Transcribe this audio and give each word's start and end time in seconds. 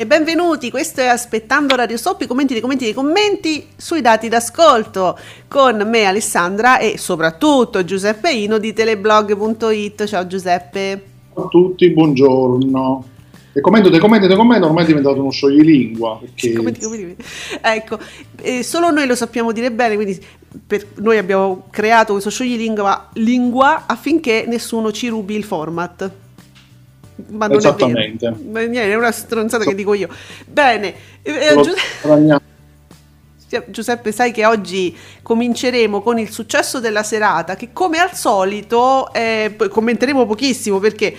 e 0.00 0.06
benvenuti. 0.06 0.70
Questo 0.70 1.02
è 1.02 1.08
Aspettando 1.08 1.76
Radio 1.76 1.94
i 1.94 2.26
commenti 2.26 2.54
dei 2.54 2.62
commenti 2.62 2.84
dei 2.84 2.94
commenti 2.94 3.66
sui 3.76 4.00
dati 4.00 4.30
d'ascolto 4.30 5.18
con 5.46 5.86
me 5.86 6.04
Alessandra 6.04 6.78
e 6.78 6.96
soprattutto 6.96 7.84
Giuseppe 7.84 8.32
Ino 8.32 8.56
di 8.56 8.72
teleblog.it. 8.72 10.06
Ciao 10.06 10.26
Giuseppe. 10.26 11.02
Ciao 11.34 11.44
a 11.44 11.48
tutti, 11.48 11.90
buongiorno. 11.90 13.04
E 13.52 13.60
commento, 13.60 13.90
te 13.90 13.98
commento, 13.98 14.26
te 14.26 14.36
commento, 14.36 14.64
ormai 14.68 14.84
è 14.84 14.86
diventato 14.86 15.20
uno 15.20 15.30
scioglilingua. 15.30 16.18
Perché... 16.18 16.54
Commenti, 16.54 16.80
commenti. 16.80 17.22
Ecco, 17.60 17.98
eh, 18.40 18.62
solo 18.62 18.90
noi 18.90 19.06
lo 19.06 19.14
sappiamo 19.14 19.52
dire 19.52 19.70
bene, 19.70 19.96
quindi 19.96 20.18
per, 20.66 20.86
noi 20.94 21.18
abbiamo 21.18 21.64
creato 21.68 22.12
questo 22.12 22.30
scioglilingua 22.30 23.10
lingua 23.16 23.84
affinché 23.84 24.46
nessuno 24.48 24.92
ci 24.92 25.08
rubi 25.08 25.34
il 25.34 25.44
format 25.44 26.10
ma 27.28 27.46
non 27.46 27.58
Esattamente. 27.58 28.26
è 28.26 28.32
vero. 28.32 28.68
Niente, 28.68 28.92
è 28.92 28.94
una 28.94 29.12
stronzata 29.12 29.62
so. 29.64 29.70
che 29.70 29.74
dico 29.74 29.94
io. 29.94 30.08
Bene, 30.46 30.94
eh, 31.22 31.54
Giuseppe, 33.48 33.70
Giuseppe, 33.70 34.12
sai 34.12 34.32
che 34.32 34.46
oggi 34.46 34.96
cominceremo 35.22 36.00
con 36.02 36.18
il 36.18 36.30
successo 36.30 36.78
della 36.80 37.02
serata, 37.02 37.56
che 37.56 37.70
come 37.72 37.98
al 37.98 38.14
solito 38.14 39.12
eh, 39.12 39.56
commenteremo 39.68 40.26
pochissimo 40.26 40.78
perché 40.78 41.16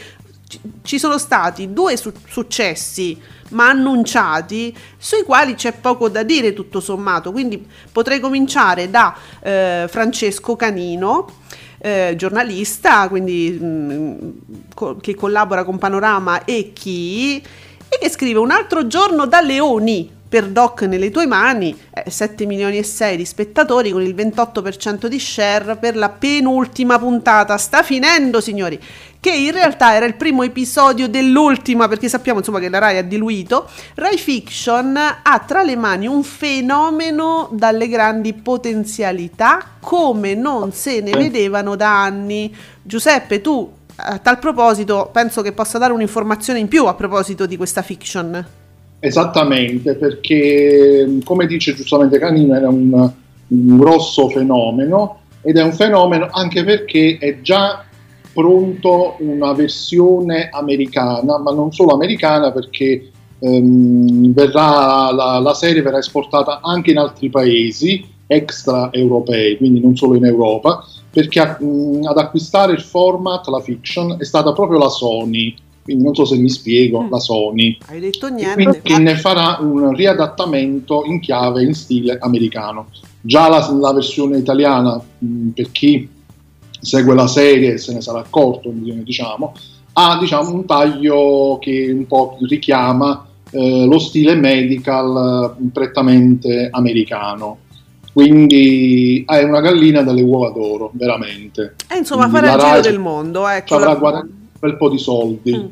ci 0.83 0.99
sono 0.99 1.17
stati 1.17 1.71
due 1.71 1.95
su- 1.97 2.11
successi 2.27 3.19
ma 3.49 3.69
annunciati 3.69 4.75
sui 4.97 5.23
quali 5.23 5.55
c'è 5.55 5.73
poco 5.73 6.09
da 6.09 6.23
dire 6.23 6.53
tutto 6.53 6.79
sommato 6.79 7.31
quindi 7.31 7.65
potrei 7.91 8.19
cominciare 8.19 8.89
da 8.89 9.15
eh, 9.41 9.85
Francesco 9.89 10.55
Canino 10.55 11.39
eh, 11.81 12.13
giornalista, 12.15 13.07
quindi 13.09 13.57
mh, 13.59 13.65
mm, 13.65 14.29
co- 14.73 14.97
che 14.97 15.15
collabora 15.15 15.63
con 15.63 15.77
Panorama 15.77 16.45
e 16.45 16.71
chi, 16.73 17.37
e 17.37 17.97
che 17.99 18.09
scrive 18.09 18.39
un 18.39 18.51
altro 18.51 18.87
giorno 18.87 19.25
da 19.25 19.41
Leoni 19.41 20.19
per 20.31 20.47
Doc 20.47 20.83
nelle 20.83 21.11
tue 21.11 21.27
mani, 21.27 21.77
eh, 21.93 22.09
7 22.09 22.45
milioni 22.45 22.77
e 22.77 22.83
6 22.83 23.17
di 23.17 23.25
spettatori 23.25 23.91
con 23.91 24.01
il 24.01 24.15
28% 24.15 25.07
di 25.07 25.19
share 25.19 25.75
per 25.75 25.97
la 25.97 26.07
penultima 26.07 26.97
puntata. 26.97 27.57
Sta 27.57 27.83
finendo, 27.83 28.39
signori 28.39 28.79
che 29.19 29.29
in 29.29 29.51
realtà 29.51 29.93
era 29.93 30.05
il 30.05 30.15
primo 30.15 30.43
episodio 30.43 31.09
dell'ultima, 31.09 31.89
perché 31.89 32.07
sappiamo 32.07 32.39
insomma 32.39 32.59
che 32.59 32.69
la 32.69 32.79
Rai 32.79 32.97
ha 32.97 33.03
diluito, 33.03 33.69
Rai 33.95 34.17
Fiction 34.17 34.95
ha 34.95 35.39
tra 35.45 35.63
le 35.63 35.75
mani 35.75 36.07
un 36.07 36.23
fenomeno 36.23 37.49
dalle 37.51 37.89
grandi 37.89 38.33
potenzialità 38.33 39.59
come 39.81 40.33
non 40.33 40.71
se 40.71 41.01
ne 41.01 41.11
vedevano 41.11 41.75
da 41.75 42.03
anni. 42.03 42.55
Giuseppe, 42.81 43.41
tu 43.41 43.69
a 43.97 44.17
tal 44.17 44.39
proposito 44.39 45.09
penso 45.11 45.41
che 45.41 45.51
possa 45.51 45.77
dare 45.77 45.91
un'informazione 45.91 46.59
in 46.59 46.69
più 46.69 46.85
a 46.85 46.93
proposito 46.93 47.45
di 47.45 47.57
questa 47.57 47.81
fiction. 47.81 48.60
Esattamente, 49.03 49.95
perché 49.95 51.17
come 51.23 51.47
dice 51.47 51.73
giustamente 51.73 52.19
Canino 52.19 52.55
era 52.55 52.69
un, 52.69 53.11
un 53.47 53.77
grosso 53.77 54.29
fenomeno 54.29 55.21
ed 55.41 55.57
è 55.57 55.63
un 55.63 55.73
fenomeno 55.73 56.27
anche 56.31 56.63
perché 56.63 57.17
è 57.19 57.41
già 57.41 57.83
pronto 58.31 59.15
una 59.17 59.53
versione 59.53 60.49
americana, 60.51 61.39
ma 61.39 61.51
non 61.51 61.73
solo 61.73 61.93
americana 61.93 62.51
perché 62.51 63.09
ehm, 63.39 64.33
verrà, 64.33 65.11
la, 65.11 65.39
la, 65.39 65.53
serie 65.55 65.81
verrà 65.81 65.97
esportata 65.97 66.59
anche 66.61 66.91
in 66.91 66.99
altri 66.99 67.29
paesi 67.29 68.07
extra 68.27 68.89
europei, 68.91 69.57
quindi 69.57 69.81
non 69.81 69.95
solo 69.95 70.15
in 70.15 70.25
Europa, 70.25 70.85
perché 71.09 71.57
mh, 71.59 72.05
ad 72.05 72.17
acquistare 72.17 72.71
il 72.73 72.81
format, 72.81 73.47
la 73.47 73.59
fiction, 73.59 74.15
è 74.19 74.23
stata 74.23 74.53
proprio 74.53 74.77
la 74.77 74.89
Sony. 74.89 75.53
Quindi 75.83 76.03
non 76.03 76.13
so 76.13 76.25
se 76.25 76.37
mi 76.37 76.49
spiego, 76.49 77.01
mm. 77.01 77.09
la 77.09 77.19
Sony. 77.19 77.77
Hai 77.87 77.99
detto 77.99 78.29
niente. 78.29 78.81
Che 78.81 78.97
ne 78.97 79.15
farà 79.15 79.57
un 79.59 79.93
riadattamento 79.93 81.03
in 81.05 81.19
chiave, 81.19 81.63
in 81.63 81.73
stile 81.73 82.17
americano. 82.19 82.87
Già 83.21 83.47
la, 83.47 83.67
la 83.79 83.93
versione 83.93 84.37
italiana, 84.37 85.01
mh, 85.17 85.49
per 85.49 85.71
chi 85.71 86.07
segue 86.79 87.13
la 87.13 87.27
serie 87.27 87.77
se 87.77 87.93
ne 87.93 88.01
sarà 88.01 88.19
accorto, 88.19 88.71
diciamo, 88.73 89.53
ha 89.93 90.17
diciamo, 90.19 90.53
un 90.53 90.65
taglio 90.65 91.57
che 91.61 91.91
un 91.91 92.07
po' 92.07 92.37
richiama 92.47 93.25
eh, 93.51 93.85
lo 93.85 93.99
stile 93.99 94.35
medical 94.35 95.55
eh, 95.59 95.69
prettamente 95.71 96.69
americano. 96.71 97.57
Quindi 98.13 99.23
è 99.25 99.41
una 99.43 99.61
gallina 99.61 100.01
dalle 100.01 100.21
uova 100.21 100.51
d'oro, 100.51 100.91
veramente. 100.93 101.75
E 101.87 101.95
eh, 101.95 101.97
insomma, 101.99 102.27
farà 102.27 102.53
il 102.53 102.59
giro 102.59 102.81
del 102.81 102.99
mondo. 102.99 103.47
Ecco, 103.47 103.75
avrà 103.75 103.95
guadagnato 103.95 104.33
un 104.33 104.40
bel 104.61 104.77
po' 104.77 104.89
di 104.89 104.99
soldi. 104.99 105.57
Mm. 105.57 105.65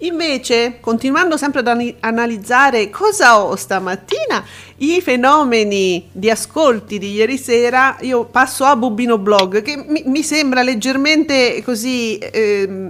Invece, 0.00 0.76
continuando 0.80 1.38
sempre 1.38 1.60
ad 1.60 1.94
analizzare 2.00 2.90
cosa 2.90 3.42
ho 3.42 3.56
stamattina, 3.56 4.44
i 4.78 5.00
fenomeni 5.00 6.08
di 6.12 6.28
ascolti 6.28 6.98
di 6.98 7.12
ieri 7.12 7.38
sera, 7.38 7.96
io 8.02 8.26
passo 8.26 8.64
a 8.64 8.76
Bubino 8.76 9.16
Blog, 9.16 9.62
che 9.62 9.82
mi, 9.88 10.02
mi 10.04 10.22
sembra 10.22 10.62
leggermente 10.62 11.62
così, 11.64 12.18
eh, 12.18 12.88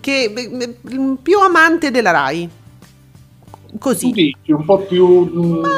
che 0.00 0.32
eh, 0.34 0.76
più 1.22 1.38
amante 1.38 1.90
della 1.90 2.10
RAI. 2.10 2.48
Così. 3.78 4.10
Dici, 4.10 4.52
un 4.52 4.64
po' 4.66 4.80
più... 4.80 5.06
Mm, 5.06 5.60
ma 5.60 5.70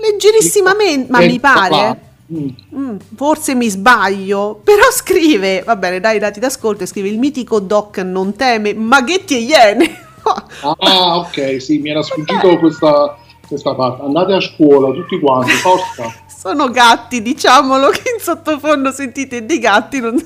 leggerissimamente, 0.00 1.10
ma 1.12 1.20
mi 1.20 1.38
pare... 1.38 2.10
Mm. 2.32 2.48
Mm, 2.74 2.96
forse 3.14 3.54
mi 3.54 3.68
sbaglio, 3.68 4.60
però 4.64 4.90
scrive, 4.90 5.62
va 5.62 5.76
bene, 5.76 6.00
dai 6.00 6.18
dati 6.18 6.40
d'ascolto, 6.40 6.86
scrive 6.86 7.08
il 7.08 7.18
mitico 7.18 7.60
Doc 7.60 7.98
non 7.98 8.34
teme 8.34 8.72
maghetti 8.72 9.36
e 9.36 9.40
iene. 9.40 10.04
ah, 10.78 11.18
ok, 11.18 11.60
sì, 11.60 11.78
mi 11.78 11.90
era 11.90 12.02
sfuggito 12.02 12.58
questa, 12.58 13.18
questa 13.46 13.74
parte. 13.74 14.02
Andate 14.02 14.32
a 14.32 14.40
scuola 14.40 14.92
tutti 14.92 15.18
quanti, 15.20 15.50
forza. 15.52 16.10
Sono 16.26 16.70
gatti, 16.70 17.20
diciamolo 17.20 17.90
che 17.90 18.02
in 18.16 18.20
sottofondo 18.20 18.90
sentite 18.90 19.44
dei 19.44 19.58
gatti, 19.58 20.00
non 20.00 20.16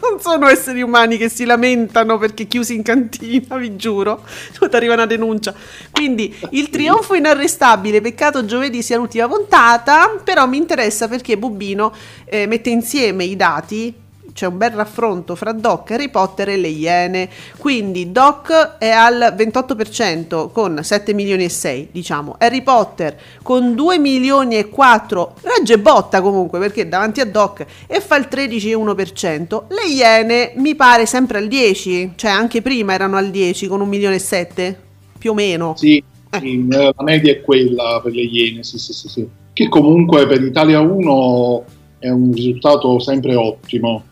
non 0.00 0.20
sono 0.20 0.48
esseri 0.48 0.82
umani 0.82 1.16
che 1.16 1.28
si 1.28 1.44
lamentano 1.44 2.18
perché 2.18 2.46
chiusi 2.46 2.74
in 2.74 2.82
cantina, 2.82 3.56
vi 3.56 3.76
giuro. 3.76 4.24
Ti 4.58 4.76
arriva 4.76 4.94
una 4.94 5.06
denuncia. 5.06 5.54
Quindi 5.90 6.34
il 6.50 6.70
trionfo 6.70 7.14
inarrestabile, 7.14 8.00
peccato 8.00 8.44
giovedì 8.44 8.82
sia 8.82 8.96
l'ultima 8.96 9.28
puntata, 9.28 10.20
però 10.22 10.46
mi 10.46 10.56
interessa 10.56 11.08
perché 11.08 11.36
Bubino 11.38 11.92
eh, 12.24 12.46
mette 12.46 12.70
insieme 12.70 13.24
i 13.24 13.36
dati 13.36 14.02
c'è 14.34 14.46
un 14.46 14.58
bel 14.58 14.72
raffronto 14.72 15.36
fra 15.36 15.52
Doc, 15.52 15.92
Harry 15.92 16.10
Potter 16.10 16.48
e 16.48 16.56
le 16.56 16.68
Iene. 16.68 17.28
Quindi 17.56 18.10
Doc 18.10 18.78
è 18.78 18.88
al 18.88 19.32
28% 19.36 20.50
con 20.50 20.80
7 20.82 21.14
milioni 21.14 21.44
e 21.44 21.48
6, 21.48 21.88
diciamo. 21.92 22.34
Harry 22.38 22.62
Potter 22.62 23.16
con 23.42 23.76
2 23.76 23.98
milioni 23.98 24.56
e 24.56 24.68
4, 24.68 25.34
regge 25.42 25.78
botta 25.78 26.20
comunque 26.20 26.58
perché 26.58 26.88
davanti 26.88 27.20
a 27.20 27.26
Doc 27.26 27.64
e 27.86 28.00
fa 28.00 28.16
il 28.16 28.26
13,1%. 28.28 29.62
Le 29.68 29.86
Iene 29.88 30.52
mi 30.56 30.74
pare 30.74 31.06
sempre 31.06 31.38
al 31.38 31.46
10, 31.46 32.14
cioè 32.16 32.32
anche 32.32 32.60
prima 32.60 32.92
erano 32.92 33.16
al 33.16 33.30
10 33.30 33.68
con 33.68 33.80
1 33.80 33.88
milione 33.88 34.16
e 34.16 34.18
7, 34.18 34.80
più 35.16 35.30
o 35.30 35.34
meno. 35.34 35.74
Sì, 35.76 36.02
eh. 36.30 36.38
sì, 36.40 36.66
la 36.68 36.92
media 37.04 37.30
è 37.30 37.40
quella 37.40 38.00
per 38.02 38.12
le 38.12 38.22
Iene, 38.22 38.64
sì, 38.64 38.78
sì, 38.78 38.92
sì, 38.92 39.08
sì. 39.08 39.28
Che 39.52 39.68
comunque 39.68 40.26
per 40.26 40.42
Italia 40.42 40.80
1 40.80 41.64
è 42.00 42.08
un 42.08 42.32
risultato 42.32 42.98
sempre 42.98 43.36
ottimo. 43.36 44.02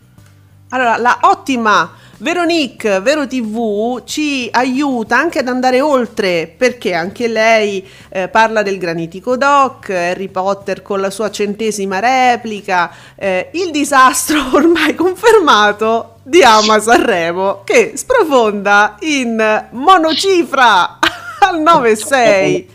Allora, 0.73 0.97
la 0.97 1.19
ottima 1.21 1.91
Veronique 2.17 2.99
Vero 2.99 3.27
TV 3.27 4.01
ci 4.05 4.49
aiuta 4.51 5.15
anche 5.15 5.37
ad 5.37 5.47
andare 5.47 5.81
oltre 5.81 6.51
perché 6.57 6.95
anche 6.95 7.27
lei 7.27 7.87
eh, 8.09 8.27
parla 8.27 8.63
del 8.63 8.79
granitico 8.79 9.37
doc, 9.37 9.91
Harry 9.91 10.29
Potter 10.29 10.81
con 10.81 10.99
la 10.99 11.11
sua 11.11 11.29
centesima 11.29 11.99
replica, 11.99 12.91
eh, 13.15 13.51
il 13.53 13.69
disastro 13.69 14.41
ormai 14.57 14.95
confermato 14.95 16.15
di 16.23 16.41
Ama 16.41 16.79
Sanremo 16.79 17.61
che 17.63 17.91
sprofonda 17.93 18.95
in 19.01 19.67
monocifra 19.73 20.97
al 21.39 21.61
9,6. 21.61 22.65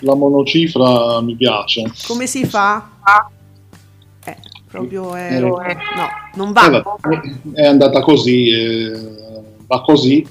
La 0.00 0.16
monocifra 0.16 1.20
mi 1.20 1.36
piace. 1.36 1.84
Come 2.08 2.26
si 2.26 2.44
fa? 2.46 2.88
Proprio 4.74 5.14
è, 5.14 5.38
no, 5.38 5.56
non 6.34 6.52
va. 6.52 6.82
È 7.52 7.64
andata 7.64 8.00
così, 8.00 8.48
eh, 8.48 8.92
va 9.66 9.80
così. 9.82 10.26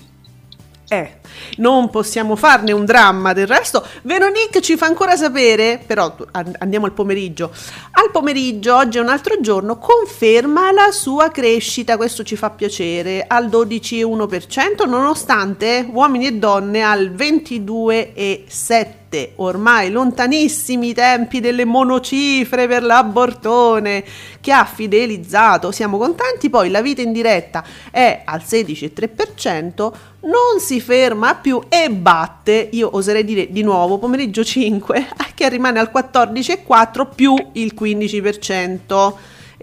Eh, 0.89 1.21
non 1.57 1.89
possiamo 1.89 2.35
farne 2.35 2.73
un 2.73 2.83
dramma 2.85 3.33
del 3.33 3.47
resto. 3.47 3.83
Veronique 4.03 4.61
ci 4.61 4.75
fa 4.75 4.85
ancora 4.85 5.15
sapere, 5.15 5.81
però 5.83 6.15
andiamo 6.59 6.85
al 6.85 6.91
pomeriggio. 6.91 7.51
Al 7.91 8.11
pomeriggio, 8.11 8.75
oggi 8.75 8.97
è 8.97 9.01
un 9.01 9.09
altro 9.09 9.39
giorno, 9.39 9.77
conferma 9.77 10.71
la 10.71 10.91
sua 10.91 11.29
crescita, 11.29 11.95
questo 11.97 12.23
ci 12.23 12.35
fa 12.35 12.49
piacere, 12.49 13.23
al 13.25 13.47
12,1%, 13.47 14.87
nonostante 14.87 15.87
uomini 15.89 16.27
e 16.27 16.33
donne 16.33 16.83
al 16.83 17.11
22,7%. 17.11 19.01
Dirette, 19.13 19.33
ormai 19.35 19.91
lontanissimi 19.91 20.89
i 20.89 20.93
tempi 20.93 21.39
delle 21.39 21.65
monocifre 21.65 22.67
per 22.67 22.83
l'abortone, 22.83 24.03
che 24.41 24.51
ha 24.51 24.65
fidelizzato, 24.65 25.71
siamo 25.71 25.97
contenti, 25.97 26.49
poi 26.49 26.69
la 26.69 26.81
vita 26.81 27.01
in 27.01 27.13
diretta 27.13 27.63
è 27.91 28.23
al 28.25 28.41
16,3%, 28.41 29.91
non 30.21 30.59
si 30.59 30.81
ferma 30.81 31.35
più 31.35 31.61
e 31.69 31.89
batte, 31.91 32.69
io 32.71 32.89
oserei 32.93 33.23
dire 33.23 33.47
di 33.51 33.61
nuovo, 33.61 33.99
pomeriggio 33.99 34.43
5, 34.43 35.07
che 35.35 35.49
rimane 35.49 35.79
al 35.79 35.91
14,4 35.93 37.07
più 37.13 37.35
il 37.53 37.73
15%. 37.79 39.13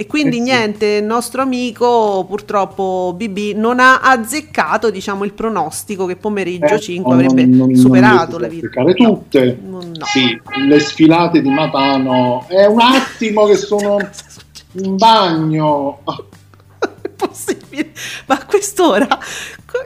E 0.01 0.07
quindi 0.07 0.37
eh 0.37 0.39
sì. 0.39 0.45
niente, 0.45 0.87
il 0.87 1.05
nostro 1.05 1.43
amico 1.43 2.25
purtroppo 2.27 3.13
BB 3.15 3.55
non 3.55 3.81
ha 3.81 4.01
azzeccato 4.01 4.89
diciamo, 4.89 5.25
il 5.25 5.35
pronostico 5.35 6.07
che 6.07 6.17
pomeriggio 6.17 6.77
eh, 6.77 6.81
5 6.81 7.13
avrebbe 7.13 7.45
non, 7.45 7.69
non, 7.69 7.77
superato 7.77 8.39
non 8.39 8.41
la 8.41 8.49
vita. 8.49 8.83
tutte. 8.95 9.59
No, 9.63 9.83
no. 9.83 10.05
Sì, 10.07 10.41
le 10.67 10.81
sfilate 10.81 11.43
di 11.43 11.51
Matano. 11.51 12.47
È 12.49 12.65
un 12.65 12.81
attimo 12.81 13.45
che 13.45 13.57
sono 13.57 13.99
in 14.83 14.97
bagno. 14.97 15.99
Possibile. 17.15 17.93
Ma 18.25 18.37
a 18.37 18.47
quest'ora 18.47 19.07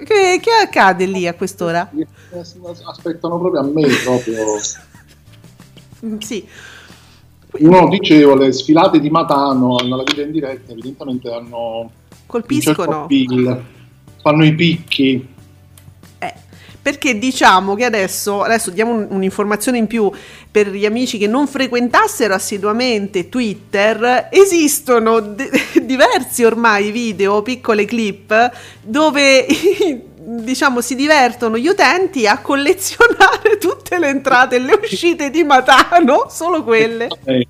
che, 0.04 0.38
che, 0.40 0.50
accade 0.62 1.06
lì 1.06 1.26
a 1.26 1.34
quest'ora? 1.34 1.90
Aspettano 2.84 3.40
proprio 3.40 3.62
a 3.62 3.64
me 3.64 3.88
proprio. 4.04 4.60
sì. 6.22 6.46
No, 7.60 7.88
dicevo, 7.88 8.34
le 8.34 8.52
sfilate 8.52 9.00
di 9.00 9.10
Matano 9.10 9.76
nella 9.82 10.02
vita 10.02 10.22
in 10.22 10.32
diretta 10.32 10.72
evidentemente 10.72 11.30
hanno... 11.30 11.90
Colpiscono. 12.26 13.06
Certo 13.08 13.72
fanno 14.24 14.46
i 14.46 14.54
picchi. 14.54 15.28
Eh, 16.18 16.34
perché 16.80 17.18
diciamo 17.18 17.74
che 17.74 17.84
adesso, 17.84 18.40
adesso 18.40 18.70
diamo 18.70 18.92
un, 18.92 19.06
un'informazione 19.10 19.76
in 19.76 19.86
più 19.86 20.10
per 20.50 20.70
gli 20.70 20.86
amici 20.86 21.18
che 21.18 21.26
non 21.26 21.46
frequentassero 21.46 22.32
assiduamente 22.32 23.28
Twitter, 23.28 24.28
esistono 24.32 25.20
de- 25.20 25.50
diversi 25.84 26.42
ormai 26.42 26.90
video, 26.90 27.42
piccole 27.42 27.84
clip, 27.84 28.50
dove 28.80 29.44
diciamo, 30.24 30.80
si 30.80 30.94
divertono 30.94 31.58
gli 31.58 31.68
utenti 31.68 32.26
a 32.26 32.40
collezionare 32.40 33.58
tutte 33.60 33.98
le 33.98 34.08
entrate 34.08 34.56
e 34.56 34.58
le 34.60 34.78
uscite 34.82 35.30
di 35.30 35.44
Matano, 35.44 36.26
solo 36.28 36.64
quelle. 36.64 37.08
Eh, 37.24 37.46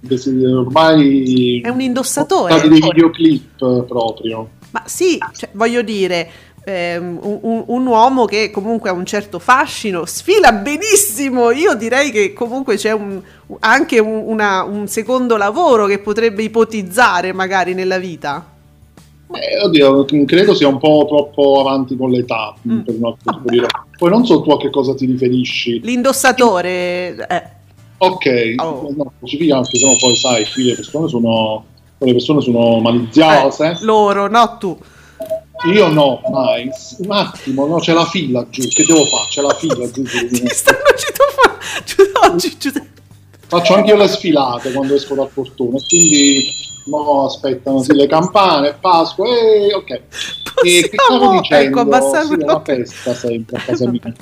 ormai 0.47 1.61
è 1.61 1.69
un 1.69 1.81
indossatore. 1.81 2.61
dei 2.69 2.81
videoclip 2.81 3.85
proprio. 3.87 4.49
Ma 4.71 4.82
sì, 4.87 5.19
cioè, 5.32 5.50
voglio 5.53 5.82
dire, 5.82 6.29
ehm, 6.65 7.19
un, 7.23 7.65
un, 7.67 7.87
uomo 7.87 8.25
che 8.25 8.50
comunque 8.50 8.91
ha 8.91 8.93
un 8.93 9.06
certo 9.06 9.38
fascino, 9.38 10.05
sfila 10.05 10.53
benissimo. 10.53 11.50
Io 11.53 11.75
direi 11.75 12.11
che 12.11 12.32
comunque 12.32 12.77
c'è 12.77 12.91
un, 12.91 13.20
anche 13.61 14.00
un, 14.00 14.23
una, 14.27 14.65
un 14.65 14.88
secondo 14.88 15.37
lavoro 15.37 15.87
che 15.87 16.00
potrebbe 16.00 16.43
ipotizzare 16.43 17.32
magari 17.32 17.75
nella 17.75 17.99
vita. 17.99 18.54
Eh, 19.32 19.62
oddio, 19.62 20.05
credo 20.26 20.55
sia 20.55 20.69
un 20.69 20.79
po' 20.79 21.05
troppo 21.09 21.61
avanti 21.61 21.97
con 21.97 22.11
l'età. 22.11 22.55
Mm. 22.69 22.81
Poi 23.97 24.11
non 24.11 24.25
so 24.26 24.43
tu 24.43 24.50
a 24.50 24.59
che 24.59 24.71
cosa 24.71 24.94
ti 24.94 25.06
riferisci. 25.06 25.81
L'indossatore. 25.81 27.26
Eh. 27.29 27.43
Ok, 27.99 28.55
oh. 28.59 28.93
no, 28.97 29.12
anche 29.21 29.79
se 29.79 29.87
no 29.87 29.97
poi 29.99 30.17
sai, 30.17 30.44
qui 30.53 30.65
le 30.65 30.75
persone 30.75 31.09
sono, 31.09 31.65
le 31.99 32.12
persone 32.12 32.41
sono 32.41 32.81
maliziose. 32.81 33.71
Eh, 33.71 33.76
loro, 33.81 34.29
no 34.29 34.56
tu. 34.59 34.79
Io 35.73 35.88
no, 35.88 36.20
mai. 36.31 36.69
Un 36.99 37.11
attimo, 37.11 37.67
no, 37.67 37.79
c'è 37.79 37.93
la 37.93 38.05
fila 38.05 38.47
giù. 38.50 38.69
Che 38.69 38.85
devo 38.85 39.05
fare? 39.06 39.29
C'è 39.31 39.41
la 39.41 39.55
fila 39.55 39.91
giù. 39.91 40.03
Ti 40.05 40.47
stanno 40.49 40.79
oggi, 42.31 42.56
Giuseppe. 42.59 43.03
Faccio 43.59 43.75
anche 43.75 43.91
io 43.91 43.97
le 43.97 44.09
sfilate 44.09 44.73
quando 44.73 44.95
esco 44.95 45.15
dal 45.15 45.31
portone, 45.33 45.79
quindi 45.89 46.45
no, 46.87 47.27
aspettano 47.27 47.83
sì, 47.83 47.95
le 47.95 48.06
campane, 48.06 48.77
Pasqua, 48.81 49.27
e 49.29 49.73
ok. 49.73 49.91
e 49.91 50.01
che 50.62 50.91
stavo 50.93 51.39
dicendo? 51.39 51.81
Ecco, 51.81 52.25
sì, 52.25 52.35
una 52.35 52.61
festa 52.62 53.15
sempre 53.15 53.56
a 53.56 53.61
casa 53.61 53.89
mia. 53.89 54.12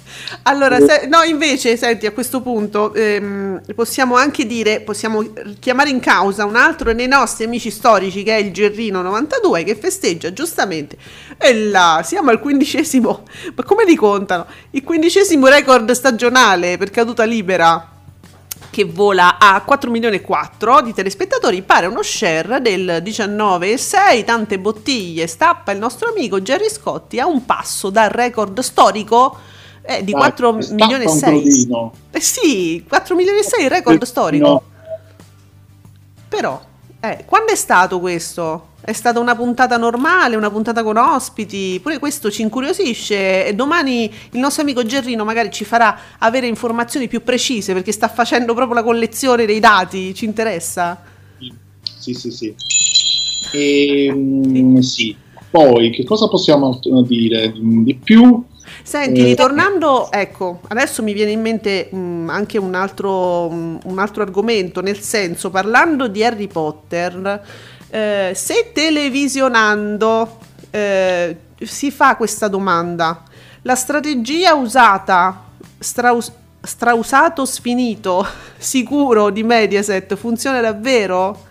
allora, 0.44 0.78
se, 0.80 1.06
no, 1.06 1.22
invece, 1.22 1.76
senti, 1.76 2.06
a 2.06 2.12
questo 2.12 2.40
punto 2.42 2.92
ehm, 2.92 3.62
possiamo 3.74 4.16
anche 4.16 4.46
dire, 4.46 4.80
possiamo 4.80 5.24
chiamare 5.58 5.90
in 5.90 6.00
causa 6.00 6.44
un 6.44 6.56
altro 6.56 6.92
dei 6.92 7.08
nostri 7.08 7.44
amici 7.44 7.70
storici 7.70 8.22
che 8.22 8.36
è 8.36 8.38
il 8.38 8.52
Gerrino 8.52 9.02
92 9.02 9.64
che 9.64 9.74
festeggia 9.74 10.32
giustamente 10.32 10.96
e 11.38 11.54
là, 11.54 12.02
siamo 12.04 12.30
al 12.30 12.38
quindicesimo, 12.38 13.22
ma 13.54 13.64
come 13.64 13.84
li 13.84 13.96
contano? 13.96 14.46
Il 14.70 14.84
quindicesimo 14.84 15.46
record 15.48 15.90
stagionale 15.92 16.76
per 16.76 16.90
caduta 16.90 17.24
libera 17.24 17.91
che 18.72 18.84
vola 18.84 19.36
a 19.38 19.60
4 19.60 19.90
milioni 19.90 20.16
e 20.16 20.20
4 20.22 20.80
di 20.80 20.94
telespettatori, 20.94 21.60
pare 21.60 21.84
uno 21.84 22.02
share 22.02 22.62
del 22.62 23.02
19,6, 23.04 24.24
tante 24.24 24.58
bottiglie, 24.58 25.26
stappa 25.26 25.72
il 25.72 25.78
nostro 25.78 26.08
amico 26.08 26.40
Jerry 26.40 26.70
Scotti 26.70 27.20
a 27.20 27.26
un 27.26 27.44
passo 27.44 27.90
dal 27.90 28.08
record 28.08 28.58
storico 28.60 29.36
eh, 29.82 30.02
di 30.02 30.12
4 30.12 30.52
milioni 30.70 31.04
e 31.04 31.08
6. 31.08 31.68
Eh 32.12 32.20
sì, 32.20 32.82
4 32.88 33.14
milioni 33.14 33.40
e 33.40 33.44
6 33.44 33.68
record 33.68 34.02
storico. 34.04 34.62
Però, 36.28 36.58
eh, 36.98 37.24
quando 37.26 37.52
è 37.52 37.56
stato 37.56 38.00
questo? 38.00 38.68
È 38.84 38.92
stata 38.92 39.20
una 39.20 39.36
puntata 39.36 39.76
normale, 39.76 40.34
una 40.34 40.50
puntata 40.50 40.82
con 40.82 40.96
ospiti, 40.96 41.78
pure 41.80 42.00
questo 42.00 42.32
ci 42.32 42.42
incuriosisce 42.42 43.46
e 43.46 43.54
domani 43.54 44.12
il 44.32 44.40
nostro 44.40 44.62
amico 44.62 44.84
Gerrino 44.84 45.24
magari 45.24 45.52
ci 45.52 45.64
farà 45.64 45.96
avere 46.18 46.48
informazioni 46.48 47.06
più 47.06 47.22
precise 47.22 47.74
perché 47.74 47.92
sta 47.92 48.08
facendo 48.08 48.54
proprio 48.54 48.74
la 48.74 48.82
collezione 48.82 49.46
dei 49.46 49.60
dati, 49.60 50.12
ci 50.14 50.24
interessa? 50.24 51.00
Sì, 51.98 52.12
sì, 52.12 52.30
sì. 52.32 52.54
Ehm, 53.52 54.80
sì. 54.80 54.82
sì. 54.82 55.16
Poi 55.48 55.90
che 55.90 56.02
cosa 56.02 56.26
possiamo 56.28 56.80
dire 57.06 57.52
di 57.54 57.94
più? 58.02 58.44
Senti, 58.82 59.20
eh, 59.20 59.24
ritornando, 59.24 60.10
ecco, 60.10 60.60
adesso 60.68 61.02
mi 61.02 61.12
viene 61.12 61.30
in 61.30 61.40
mente 61.40 61.88
mh, 61.90 61.96
mm, 61.96 62.28
anche 62.30 62.58
un 62.58 62.74
altro, 62.74 63.48
mh, 63.48 63.80
un 63.84 63.98
altro 63.98 64.22
argomento, 64.22 64.80
nel 64.80 64.98
senso, 64.98 65.50
parlando 65.50 66.08
di 66.08 66.24
Harry 66.24 66.46
Potter, 66.46 67.42
eh, 67.94 68.32
se 68.34 68.70
televisionando 68.72 70.38
eh, 70.70 71.36
si 71.60 71.90
fa 71.90 72.16
questa 72.16 72.48
domanda, 72.48 73.22
la 73.62 73.74
strategia 73.74 74.54
usata, 74.54 75.42
straus- 75.78 76.32
strausato 76.62 77.44
sfinito, 77.44 78.26
sicuro 78.56 79.28
di 79.28 79.42
Mediaset 79.42 80.16
funziona 80.16 80.62
davvero? 80.62 81.50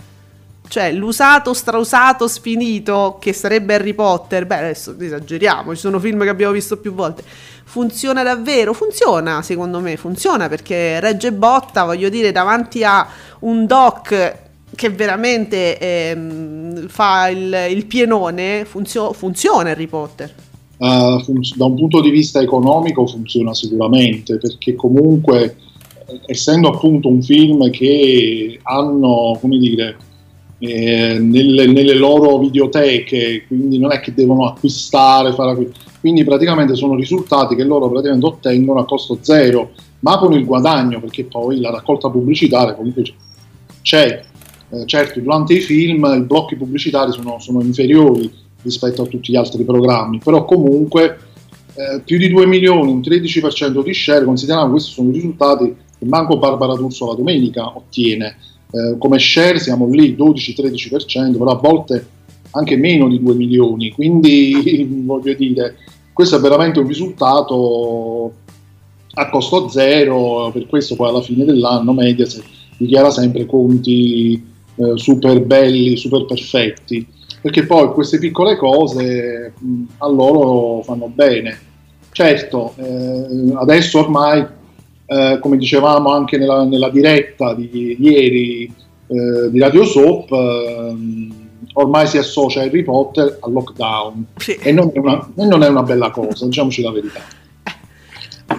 Cioè, 0.67 0.91
l'usato, 0.93 1.53
strausato, 1.53 2.27
sfinito, 2.27 3.17
che 3.19 3.33
sarebbe 3.33 3.75
Harry 3.75 3.93
Potter, 3.93 4.47
beh, 4.47 4.57
adesso 4.57 4.95
esageriamo, 4.97 5.75
ci 5.75 5.81
sono 5.81 5.99
film 5.99 6.23
che 6.23 6.29
abbiamo 6.29 6.53
visto 6.53 6.77
più 6.77 6.93
volte. 6.93 7.23
Funziona 7.65 8.23
davvero? 8.23 8.73
Funziona, 8.73 9.43
secondo 9.43 9.79
me, 9.79 9.95
funziona 9.95 10.49
perché 10.49 10.99
regge 11.01 11.31
botta, 11.33 11.83
voglio 11.83 12.09
dire, 12.09 12.31
davanti 12.31 12.83
a 12.83 13.05
un 13.39 13.67
doc 13.67 14.49
che 14.75 14.89
veramente 14.89 15.77
ehm, 15.77 16.87
fa 16.87 17.27
il, 17.27 17.55
il 17.69 17.85
pienone, 17.85 18.65
funzio- 18.65 19.13
funziona 19.13 19.71
Harry 19.71 19.87
Potter. 19.87 20.33
Uh, 20.77 21.21
fun- 21.23 21.41
da 21.55 21.65
un 21.65 21.75
punto 21.75 22.01
di 22.01 22.09
vista 22.09 22.41
economico 22.41 23.05
funziona 23.05 23.53
sicuramente, 23.53 24.37
perché 24.37 24.75
comunque, 24.75 25.57
essendo 26.25 26.69
appunto 26.69 27.07
un 27.07 27.21
film 27.21 27.69
che 27.69 28.59
hanno, 28.63 29.37
come 29.39 29.57
dire, 29.59 29.95
eh, 30.57 31.17
nelle, 31.19 31.67
nelle, 31.67 31.93
loro 31.93 32.37
videoteche, 32.37 33.45
quindi 33.47 33.77
non 33.79 33.91
è 33.91 33.99
che 33.99 34.13
devono 34.13 34.45
acquistare, 34.45 35.33
fare, 35.33 35.71
quindi 35.99 36.23
praticamente 36.23 36.75
sono 36.75 36.95
risultati 36.95 37.55
che 37.55 37.63
loro 37.63 37.89
praticamente 37.89 38.25
ottengono 38.27 38.79
a 38.79 38.85
costo 38.85 39.17
zero, 39.21 39.71
ma 39.99 40.17
con 40.17 40.33
il 40.33 40.45
guadagno, 40.45 40.99
perché 40.99 41.25
poi 41.25 41.59
la 41.59 41.71
raccolta 41.71 42.09
pubblicitaria 42.09 42.73
comunque 42.73 43.03
c'è 43.81 44.21
eh, 44.71 44.85
certo, 44.85 45.19
durante 45.19 45.53
i 45.53 45.59
film 45.59 46.05
i 46.15 46.23
blocchi 46.23 46.55
pubblicitari 46.55 47.11
sono, 47.11 47.39
sono, 47.39 47.61
inferiori 47.61 48.31
rispetto 48.61 49.01
a 49.01 49.05
tutti 49.05 49.33
gli 49.33 49.35
altri 49.35 49.63
programmi, 49.63 50.19
però 50.23 50.45
comunque 50.45 51.17
eh, 51.73 52.01
più 52.05 52.17
di 52.17 52.29
2 52.29 52.45
milioni, 52.45 52.91
un 52.91 53.01
13% 53.01 53.83
di 53.83 53.93
share, 53.93 54.23
consideriamo 54.23 54.67
che 54.67 54.71
questi 54.73 54.91
sono 54.93 55.09
i 55.09 55.13
risultati 55.13 55.75
che 55.97 56.05
manco 56.05 56.37
Barbara 56.37 56.75
D'Urso 56.75 57.07
la 57.07 57.15
domenica 57.15 57.75
ottiene. 57.75 58.37
Eh, 58.71 58.97
come 58.97 59.19
share 59.19 59.59
siamo 59.59 59.89
lì 59.89 60.15
12-13%, 60.15 61.37
però 61.37 61.51
a 61.51 61.59
volte 61.59 62.07
anche 62.51 62.77
meno 62.77 63.09
di 63.09 63.21
2 63.21 63.33
milioni, 63.33 63.91
quindi 63.91 64.87
voglio 65.03 65.33
dire, 65.33 65.75
questo 66.13 66.37
è 66.37 66.39
veramente 66.39 66.79
un 66.79 66.87
risultato 66.87 68.33
a 69.13 69.29
costo 69.29 69.67
zero, 69.67 70.49
per 70.53 70.67
questo 70.67 70.95
poi 70.95 71.09
alla 71.09 71.21
fine 71.21 71.43
dell'anno 71.43 71.91
Mediaset 71.91 72.43
dichiara 72.77 73.11
sempre 73.11 73.45
conti 73.45 74.49
eh, 74.75 74.93
super 74.95 75.41
belli, 75.41 75.97
super 75.97 76.25
perfetti, 76.25 77.05
perché 77.41 77.65
poi 77.65 77.91
queste 77.91 78.17
piccole 78.19 78.55
cose 78.55 79.53
mh, 79.57 79.83
a 79.97 80.07
loro 80.07 80.81
fanno 80.83 81.07
bene. 81.07 81.69
Certo, 82.11 82.73
eh, 82.77 83.53
adesso 83.55 83.99
ormai 83.99 84.45
eh, 85.05 85.39
come 85.41 85.57
dicevamo 85.57 86.11
anche 86.11 86.37
nella, 86.37 86.63
nella 86.65 86.89
diretta 86.89 87.53
di, 87.53 87.95
ieri 87.99 88.63
eh, 88.63 89.49
di 89.49 89.59
Radio 89.59 89.85
Soap, 89.85 90.31
ehm, 90.31 91.33
ormai 91.73 92.07
si 92.07 92.17
associa 92.17 92.61
Harry 92.61 92.83
Potter 92.83 93.37
al 93.39 93.51
lockdown 93.51 94.25
sì. 94.37 94.53
e, 94.55 94.71
non 94.71 94.91
una, 94.93 95.31
e 95.35 95.45
non 95.45 95.63
è 95.63 95.67
una 95.69 95.83
bella 95.83 96.11
cosa, 96.11 96.45
diciamoci 96.45 96.81
la 96.81 96.91
verità 96.91 97.21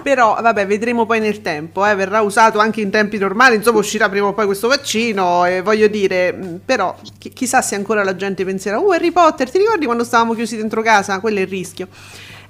però 0.01 0.37
vabbè 0.41 0.65
vedremo 0.65 1.05
poi 1.05 1.19
nel 1.19 1.41
tempo 1.41 1.85
eh, 1.85 1.95
verrà 1.95 2.21
usato 2.21 2.59
anche 2.59 2.81
in 2.81 2.89
tempi 2.89 3.17
normali 3.17 3.55
insomma 3.55 3.79
uscirà 3.79 4.09
prima 4.09 4.27
o 4.27 4.33
poi 4.33 4.45
questo 4.45 4.67
vaccino 4.67 5.45
e 5.45 5.61
voglio 5.61 5.87
dire 5.87 6.33
mm, 6.33 6.55
però 6.65 6.95
chi- 7.17 7.29
chissà 7.31 7.61
se 7.61 7.75
ancora 7.75 8.03
la 8.03 8.15
gente 8.15 8.43
penserà 8.45 8.79
uh 8.79 8.89
Harry 8.91 9.11
Potter 9.11 9.49
ti 9.49 9.57
ricordi 9.57 9.85
quando 9.85 10.03
stavamo 10.03 10.33
chiusi 10.33 10.57
dentro 10.57 10.81
casa 10.81 11.19
quello 11.19 11.39
è 11.39 11.41
il 11.41 11.47
rischio 11.47 11.87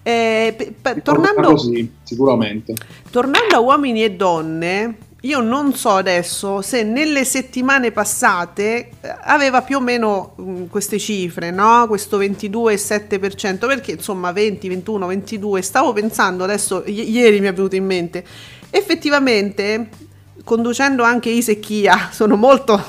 eh, 0.04 0.54
p- 0.58 0.72
p- 0.82 1.02
tornando, 1.02 1.52
così, 1.52 1.90
sicuramente. 2.04 2.76
tornando 3.10 3.56
a 3.56 3.60
uomini 3.60 4.04
e 4.04 4.12
donne 4.12 4.96
io 5.26 5.40
non 5.40 5.74
so 5.74 5.92
adesso 5.92 6.62
se 6.62 6.84
nelle 6.84 7.24
settimane 7.24 7.92
passate 7.92 8.90
eh, 9.00 9.16
aveva 9.22 9.62
più 9.62 9.78
o 9.78 9.80
meno 9.80 10.36
mm, 10.40 10.66
queste 10.66 11.00
cifre, 11.00 11.50
no? 11.50 11.86
Questo 11.88 12.20
22,7%, 12.20 13.66
perché 13.66 13.92
insomma 13.92 14.34
20, 14.34 14.68
21, 14.68 15.08
22, 15.08 15.62
stavo 15.62 15.94
pensando 15.94 16.44
adesso, 16.44 16.84
i- 16.86 17.10
ieri 17.10 17.40
mi 17.40 17.48
è 17.48 17.54
venuto 17.54 17.76
in 17.76 17.86
mente, 17.86 18.26
effettivamente 18.70 19.88
conducendo 20.44 21.04
anche 21.04 21.30
Ise 21.30 21.58
Kia, 21.58 22.10
sono 22.12 22.36
molto, 22.36 22.84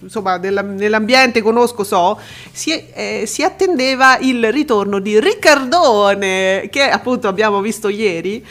insomma, 0.00 0.36
della, 0.36 0.60
nell'ambiente 0.60 1.40
conosco, 1.40 1.84
so, 1.84 2.20
si, 2.52 2.70
eh, 2.92 3.24
si, 3.26 3.42
attendeva 3.42 4.18
il 4.18 4.52
ritorno 4.52 4.98
di 4.98 5.18
Riccardone, 5.18 6.68
che 6.70 6.82
appunto 6.82 7.28
abbiamo 7.28 7.62
visto 7.62 7.88
ieri. 7.88 8.44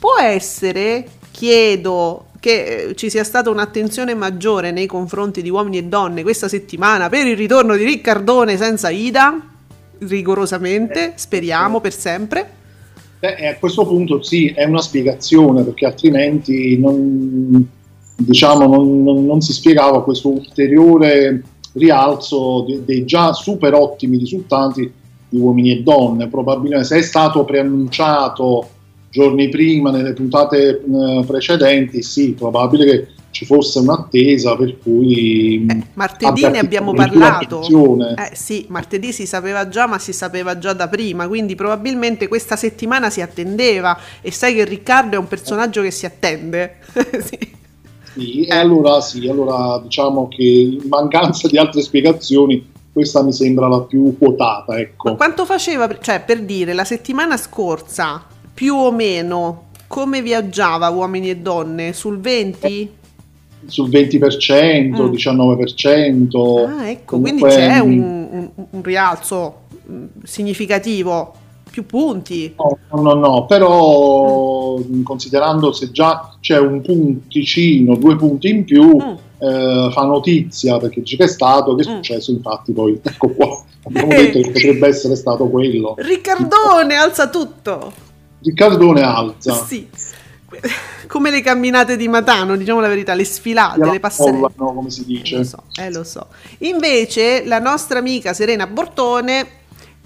Può 0.00 0.16
essere 0.18 1.17
chiedo 1.38 2.24
che 2.40 2.88
eh, 2.88 2.94
ci 2.96 3.08
sia 3.08 3.22
stata 3.22 3.48
un'attenzione 3.48 4.12
maggiore 4.12 4.72
nei 4.72 4.86
confronti 4.86 5.40
di 5.40 5.48
uomini 5.50 5.78
e 5.78 5.84
donne 5.84 6.22
questa 6.22 6.48
settimana 6.48 7.08
per 7.08 7.28
il 7.28 7.36
ritorno 7.36 7.76
di 7.76 7.84
Riccardone 7.84 8.56
senza 8.56 8.90
Ida, 8.90 9.40
rigorosamente, 9.98 11.12
speriamo 11.14 11.80
per 11.80 11.92
sempre. 11.92 12.50
Beh, 13.20 13.50
a 13.50 13.56
questo 13.56 13.86
punto 13.86 14.20
sì, 14.20 14.48
è 14.48 14.64
una 14.64 14.80
spiegazione, 14.80 15.62
perché 15.62 15.86
altrimenti 15.86 16.76
non, 16.76 17.68
diciamo, 18.16 18.66
non, 18.66 19.04
non, 19.04 19.24
non 19.24 19.40
si 19.40 19.52
spiegava 19.52 20.02
questo 20.02 20.30
ulteriore 20.30 21.40
rialzo 21.74 22.64
dei, 22.66 22.84
dei 22.84 23.04
già 23.04 23.32
super 23.32 23.74
ottimi 23.74 24.18
risultati 24.18 24.92
di 25.28 25.38
uomini 25.38 25.70
e 25.70 25.82
donne. 25.82 26.26
Probabilmente 26.26 26.84
se 26.84 26.96
è 26.96 27.02
stato 27.02 27.44
preannunciato 27.44 28.70
giorni 29.10 29.48
prima, 29.48 29.90
nelle 29.90 30.12
puntate 30.12 30.80
eh, 30.80 31.24
precedenti, 31.26 32.02
sì, 32.02 32.32
probabile 32.32 32.84
che 32.84 33.06
ci 33.30 33.44
fosse 33.44 33.78
un'attesa 33.78 34.56
per 34.56 34.78
cui... 34.78 35.66
Eh, 35.68 35.82
martedì 35.94 36.48
ne 36.48 36.58
abbiamo 36.58 36.92
parlato. 36.92 37.62
Eh, 38.16 38.30
sì, 38.34 38.66
martedì 38.68 39.12
si 39.12 39.26
sapeva 39.26 39.68
già, 39.68 39.86
ma 39.86 39.98
si 39.98 40.12
sapeva 40.12 40.58
già 40.58 40.72
da 40.72 40.88
prima, 40.88 41.28
quindi 41.28 41.54
probabilmente 41.54 42.28
questa 42.28 42.56
settimana 42.56 43.10
si 43.10 43.20
attendeva 43.20 43.96
e 44.20 44.32
sai 44.32 44.54
che 44.54 44.64
Riccardo 44.64 45.16
è 45.16 45.18
un 45.18 45.28
personaggio 45.28 45.82
che 45.82 45.90
si 45.90 46.06
attende. 46.06 46.76
sì. 47.22 47.56
Sì, 48.14 48.44
e 48.44 48.54
allora 48.54 49.00
sì, 49.00 49.28
allora 49.28 49.78
diciamo 49.80 50.26
che 50.26 50.42
in 50.42 50.88
mancanza 50.88 51.46
di 51.46 51.56
altre 51.56 51.82
spiegazioni 51.82 52.66
questa 52.92 53.22
mi 53.22 53.32
sembra 53.32 53.68
la 53.68 53.82
più 53.82 54.16
quotata. 54.18 54.76
Ecco. 54.76 55.10
Ma 55.10 55.16
quanto 55.16 55.44
faceva, 55.44 55.88
cioè 56.00 56.24
per 56.24 56.42
dire, 56.42 56.72
la 56.72 56.84
settimana 56.84 57.36
scorsa 57.36 58.24
più 58.58 58.74
o 58.74 58.90
meno 58.90 59.66
come 59.86 60.20
viaggiava 60.20 60.88
uomini 60.88 61.30
e 61.30 61.36
donne? 61.36 61.92
Sul 61.92 62.18
20? 62.18 62.90
Sul 63.66 63.88
20%, 63.88 65.00
mm. 65.00 65.12
19%. 65.12 66.66
Ah, 66.66 66.88
ecco, 66.88 67.20
Comunque, 67.20 67.38
quindi 67.38 67.42
c'è 67.44 67.78
un, 67.78 68.28
un, 68.28 68.50
un 68.70 68.82
rialzo 68.82 69.60
mm, 69.88 70.04
significativo 70.24 71.34
più 71.70 71.86
punti. 71.86 72.52
No, 72.56 73.00
no, 73.00 73.14
no, 73.14 73.46
però 73.46 74.76
mm. 74.78 75.04
considerando 75.04 75.70
se 75.70 75.92
già 75.92 76.36
c'è 76.40 76.58
un 76.58 76.80
punticino, 76.80 77.94
due 77.94 78.16
punti 78.16 78.48
in 78.48 78.64
più, 78.64 78.96
mm. 78.96 79.14
eh, 79.38 79.88
fa 79.92 80.02
notizia 80.02 80.78
perché 80.78 80.98
dice 80.98 81.16
che 81.16 81.24
è 81.24 81.28
stato, 81.28 81.76
che 81.76 81.84
è 81.84 81.88
mm. 81.88 81.94
successo, 81.94 82.32
infatti 82.32 82.72
poi 82.72 82.98
ecco 83.00 83.28
qua, 83.28 83.62
abbiamo 83.86 84.08
detto 84.08 84.40
che 84.40 84.50
potrebbe 84.50 84.88
essere 84.88 85.14
stato 85.14 85.48
quello. 85.48 85.94
Riccardone, 85.96 86.96
alza 86.96 87.28
tutto! 87.28 88.06
Riccardone 88.40 89.02
alza. 89.02 89.64
Sì. 89.64 89.88
Come 91.06 91.30
le 91.30 91.40
camminate 91.40 91.96
di 91.96 92.08
Matano, 92.08 92.56
diciamo 92.56 92.80
la 92.80 92.88
verità, 92.88 93.14
le 93.14 93.24
sfilate, 93.24 93.90
le 93.90 94.00
passerelle. 94.00 94.48
No, 94.56 94.74
come 94.74 94.90
si 94.90 95.04
dice. 95.04 95.36
Lo 95.36 95.44
so, 95.44 95.62
eh, 95.78 95.90
lo 95.90 96.04
so. 96.04 96.26
Invece 96.58 97.44
la 97.46 97.58
nostra 97.58 97.98
amica 97.98 98.34
Serena 98.34 98.66
Bortone 98.66 99.46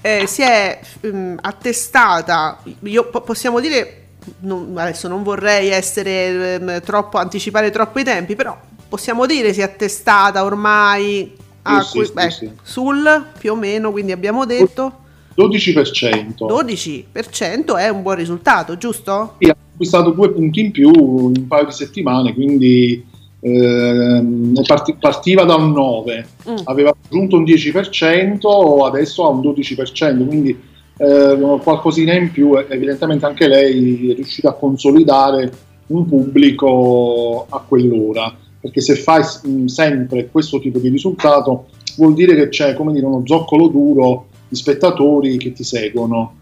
eh, 0.01 0.27
si 0.27 0.43
è 0.43 0.81
mm, 1.07 1.39
attestata, 1.41 2.59
io, 2.83 3.09
po- 3.09 3.23
possiamo 3.23 3.59
dire, 3.61 4.07
non, 4.41 4.75
adesso 4.77 5.09
non 5.09 5.23
vorrei 5.23 5.71
essere 5.71 6.55
ehm, 6.55 6.83
troppo, 6.83 7.19
anticipare 7.19 7.71
troppo 7.71 7.99
i 7.99 8.05
tempi, 8.05 8.37
però 8.37 8.57
possiamo 8.89 9.27
dire 9.27 9.53
si 9.53 9.61
è 9.61 9.65
attestata 9.65 10.45
ormai 10.45 11.37
a, 11.63 11.83
sì, 11.83 12.05
sì, 12.05 12.13
beh, 12.13 12.31
sì, 12.31 12.51
sul 12.63 13.27
più 13.39 13.53
o 13.53 13.57
meno, 13.57 13.91
quindi 13.91 14.13
abbiamo 14.13 14.45
detto 14.45 15.02
12%. 15.37 16.35
12% 16.39 17.77
è 17.77 17.89
un 17.89 18.03
buon 18.03 18.17
risultato, 18.17 18.77
giusto? 18.77 19.35
Sì, 19.39 19.49
ha 19.49 19.57
acquistato 19.73 20.11
due 20.11 20.31
punti 20.31 20.61
in 20.61 20.71
più 20.71 20.91
in 20.91 21.35
un 21.37 21.47
paio 21.49 21.67
di 21.67 21.73
settimane, 21.73 22.35
quindi 22.35 23.05
ehm, 23.41 24.55
partiva 24.99 25.45
da 25.45 25.57
un 25.57 25.73
9, 25.73 26.27
mm. 26.51 26.57
aveva 26.65 26.95
raggiunto 26.95 27.37
un 27.37 27.45
10%, 27.45 28.85
adesso 28.85 29.25
ha 29.25 29.29
un 29.29 29.41
12%, 29.41 30.27
quindi 30.27 30.59
eh, 30.97 31.39
qualcosina 31.63 32.15
in 32.15 32.31
più, 32.31 32.57
evidentemente 32.57 33.27
anche 33.27 33.49
lei 33.49 34.11
è 34.11 34.15
riuscita 34.15 34.51
a 34.51 34.55
consolidare 34.55 35.51
un 35.89 36.07
pubblico 36.07 37.47
a 37.49 37.59
quell'ora, 37.67 38.35
perché 38.61 38.81
se 38.81 38.95
fai 38.95 39.23
sempre 39.67 40.29
questo 40.31 40.61
tipo 40.61 40.79
di 40.79 40.89
risultato 40.89 41.67
vuol 41.97 42.15
dire 42.15 42.35
che 42.35 42.49
c'è 42.49 42.75
come 42.75 42.93
dire, 42.93 43.05
uno 43.05 43.23
zoccolo 43.27 43.69
duro 43.69 44.27
di 44.53 44.57
spettatori 44.57 45.39
che 45.39 45.53
ti 45.53 45.65
seguono. 45.65 46.37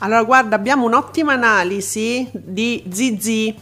Allora, 0.00 0.22
guarda, 0.24 0.56
abbiamo 0.56 0.84
un'ottima 0.84 1.32
analisi 1.32 2.28
di 2.32 2.84
Zizi 2.90 3.54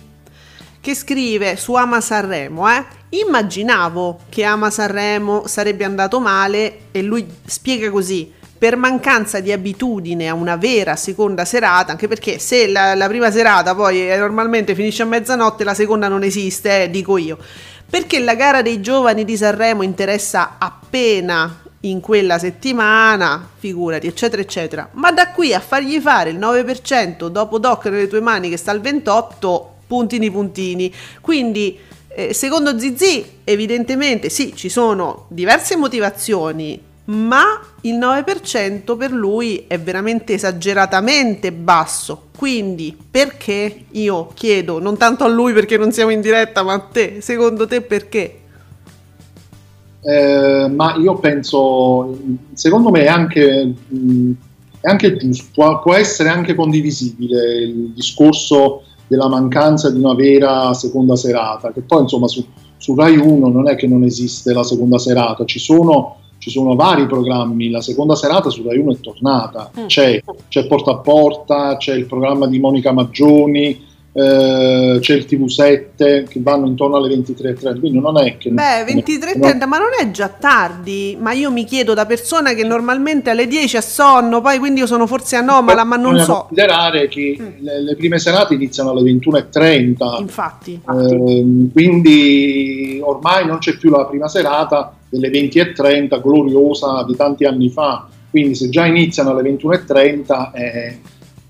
che 0.80 0.94
scrive 0.96 1.54
su 1.54 1.74
Ama 1.74 2.00
Sanremo, 2.00 2.68
eh? 2.68 2.84
Immaginavo 3.10 4.18
che 4.28 4.42
Ama 4.42 4.68
Sanremo 4.70 5.46
sarebbe 5.46 5.84
andato 5.84 6.18
male 6.18 6.78
e 6.90 7.02
lui 7.02 7.24
spiega 7.46 7.88
così. 7.90 8.32
Per 8.58 8.76
mancanza 8.76 9.38
di 9.40 9.52
abitudine 9.52 10.28
a 10.28 10.34
una 10.34 10.56
vera 10.56 10.96
seconda 10.96 11.44
serata, 11.44 11.92
anche 11.92 12.08
perché 12.08 12.40
se 12.40 12.66
la, 12.66 12.94
la 12.94 13.06
prima 13.06 13.30
serata 13.30 13.74
poi 13.74 14.06
normalmente 14.16 14.74
finisce 14.74 15.02
a 15.02 15.06
mezzanotte, 15.06 15.62
la 15.62 15.74
seconda 15.74 16.08
non 16.08 16.24
esiste, 16.24 16.82
eh, 16.82 16.90
dico 16.90 17.16
io. 17.16 17.38
Perché 17.88 18.18
la 18.18 18.34
gara 18.34 18.60
dei 18.60 18.80
giovani 18.80 19.24
di 19.24 19.36
Sanremo 19.36 19.82
interessa 19.82 20.56
appena 20.58 21.62
in 21.84 22.00
quella 22.00 22.38
settimana, 22.38 23.48
figurati, 23.58 24.06
eccetera, 24.06 24.42
eccetera. 24.42 24.88
Ma 24.92 25.12
da 25.12 25.30
qui 25.30 25.52
a 25.54 25.60
fargli 25.60 25.98
fare 26.00 26.30
il 26.30 26.38
9% 26.38 27.26
dopo 27.28 27.58
Doc 27.58 27.86
nelle 27.86 28.08
tue 28.08 28.20
mani 28.20 28.48
che 28.48 28.56
sta 28.56 28.70
al 28.70 28.80
28, 28.80 29.74
puntini 29.86 30.30
puntini. 30.30 30.92
Quindi, 31.20 31.78
eh, 32.08 32.32
secondo 32.32 32.78
Zizi, 32.78 33.24
evidentemente 33.44 34.28
sì, 34.28 34.54
ci 34.54 34.68
sono 34.68 35.26
diverse 35.28 35.76
motivazioni, 35.76 36.80
ma 37.06 37.60
il 37.82 37.98
9% 37.98 38.96
per 38.96 39.12
lui 39.12 39.64
è 39.66 39.78
veramente 39.78 40.34
esageratamente 40.34 41.52
basso. 41.52 42.28
Quindi, 42.36 42.96
perché 43.10 43.84
io 43.90 44.30
chiedo, 44.34 44.78
non 44.78 44.96
tanto 44.96 45.24
a 45.24 45.28
lui 45.28 45.52
perché 45.52 45.76
non 45.76 45.92
siamo 45.92 46.10
in 46.10 46.22
diretta, 46.22 46.62
ma 46.62 46.72
a 46.72 46.78
te, 46.80 47.20
secondo 47.20 47.66
te 47.66 47.82
perché? 47.82 48.38
Eh, 50.06 50.68
ma 50.68 50.96
io 50.96 51.14
penso, 51.14 52.18
secondo 52.52 52.90
me 52.90 53.04
è 53.04 53.06
anche, 53.06 53.74
mh, 53.88 54.30
è 54.80 54.88
anche 54.88 55.16
giusto, 55.16 55.46
può, 55.54 55.80
può, 55.80 55.94
essere 55.94 56.28
anche 56.28 56.54
condivisibile 56.54 57.62
il 57.62 57.92
discorso 57.94 58.82
della 59.06 59.28
mancanza 59.28 59.90
di 59.90 59.98
una 59.98 60.14
vera 60.14 60.74
seconda 60.74 61.16
serata, 61.16 61.72
che 61.72 61.80
poi 61.80 62.02
insomma 62.02 62.28
su, 62.28 62.44
su 62.76 62.94
Rai 62.94 63.16
1 63.16 63.48
non 63.48 63.66
è 63.66 63.76
che 63.76 63.86
non 63.86 64.04
esiste 64.04 64.52
la 64.52 64.62
seconda 64.62 64.98
serata, 64.98 65.46
ci 65.46 65.58
sono, 65.58 66.16
ci 66.36 66.50
sono 66.50 66.74
vari 66.74 67.06
programmi, 67.06 67.70
la 67.70 67.80
seconda 67.80 68.14
serata 68.14 68.50
su 68.50 68.62
Rai 68.62 68.76
1 68.76 68.92
è 68.92 69.00
tornata, 69.00 69.70
mm. 69.78 69.86
c'è, 69.86 70.22
c'è 70.48 70.66
Porta 70.66 70.90
a 70.90 70.98
Porta, 70.98 71.78
c'è 71.78 71.94
il 71.94 72.04
programma 72.04 72.46
di 72.46 72.58
Monica 72.58 72.92
Maggioni, 72.92 73.92
eh, 74.16 74.98
c'è 75.00 75.14
il 75.14 75.26
TV7 75.28 76.28
che 76.28 76.40
vanno 76.40 76.66
intorno 76.66 76.96
alle 76.96 77.12
23.30, 77.16 77.80
quindi 77.80 77.98
non 77.98 78.16
è 78.16 78.36
che... 78.36 78.50
Beh, 78.50 78.84
23.30, 78.84 79.58
no. 79.58 79.66
ma 79.66 79.78
non 79.78 79.88
è 79.98 80.08
già 80.12 80.28
tardi, 80.28 81.16
ma 81.20 81.32
io 81.32 81.50
mi 81.50 81.64
chiedo 81.64 81.94
da 81.94 82.06
persona 82.06 82.54
che 82.54 82.62
normalmente 82.62 83.30
alle 83.30 83.48
10 83.48 83.76
ha 83.76 83.80
sonno, 83.80 84.40
poi 84.40 84.58
quindi 84.58 84.80
io 84.80 84.86
sono 84.86 85.08
forse 85.08 85.34
anomala, 85.34 85.82
ma 85.82 85.96
non 85.96 86.20
so. 86.20 86.46
considerare 86.46 87.08
che 87.08 87.36
mm. 87.40 87.46
le, 87.64 87.82
le, 87.82 87.96
prime 87.96 88.20
serate 88.20 88.54
iniziano 88.54 88.90
alle 88.90 89.02
21.30. 89.10 90.20
Infatti. 90.20 90.74
Eh, 90.74 91.70
quindi 91.72 93.00
ormai 93.02 93.46
non 93.46 93.58
c'è 93.58 93.76
più 93.76 93.90
la 93.90 94.06
prima 94.06 94.28
serata 94.28 94.94
delle 95.08 95.28
20.30 95.28 96.22
gloriosa 96.22 97.02
di 97.04 97.16
tanti 97.16 97.44
anni 97.46 97.68
fa, 97.68 98.06
quindi 98.30 98.54
se 98.54 98.68
già 98.68 98.86
iniziano 98.86 99.30
alle 99.30 99.42
21.30... 99.50 100.50
Eh, 100.54 100.98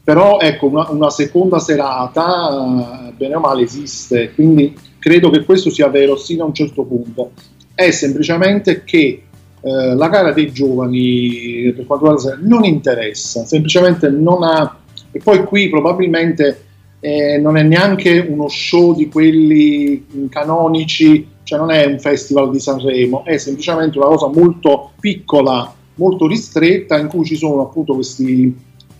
però 0.04 0.38
ecco 0.38 0.66
una, 0.66 0.90
una, 0.90 1.10
seconda 1.10 1.58
serata 1.58 3.10
bene 3.16 3.34
o 3.34 3.40
male 3.40 3.62
esiste 3.62 4.32
quindi 4.34 4.76
credo 4.98 5.30
che 5.30 5.44
questo 5.44 5.70
sia 5.70 5.88
vero 5.88 6.16
sino 6.16 6.44
a 6.44 6.46
un 6.46 6.54
certo 6.54 6.84
punto. 6.84 7.32
È 7.74 7.90
semplicemente 7.90 8.84
che 8.84 9.24
eh, 9.66 9.94
la 9.94 10.08
gara 10.08 10.32
dei 10.32 10.52
giovani 10.52 11.72
per 11.74 11.86
quanto 11.86 12.06
riguarda 12.06 12.38
non 12.42 12.64
interessa 12.64 13.46
semplicemente 13.46 14.10
non 14.10 14.42
ha 14.42 14.78
e 15.10 15.20
poi 15.20 15.42
qui 15.44 15.70
probabilmente 15.70 16.64
eh, 17.00 17.38
non 17.38 17.56
è 17.56 17.62
neanche 17.62 18.18
uno 18.18 18.48
show 18.48 18.94
di 18.94 19.08
quelli 19.08 20.28
canonici 20.28 21.26
cioè 21.44 21.58
non 21.58 21.70
è 21.70 21.86
un 21.86 21.98
festival 21.98 22.50
di 22.50 22.60
Sanremo 22.60 23.24
è 23.24 23.38
semplicemente 23.38 23.96
una 23.96 24.08
cosa 24.08 24.28
molto 24.28 24.90
piccola 25.00 25.74
molto 25.94 26.26
ristretta 26.26 26.98
in 26.98 27.08
cui 27.08 27.24
ci 27.24 27.36
sono 27.36 27.62
appunto 27.62 27.94
questi 27.94 28.54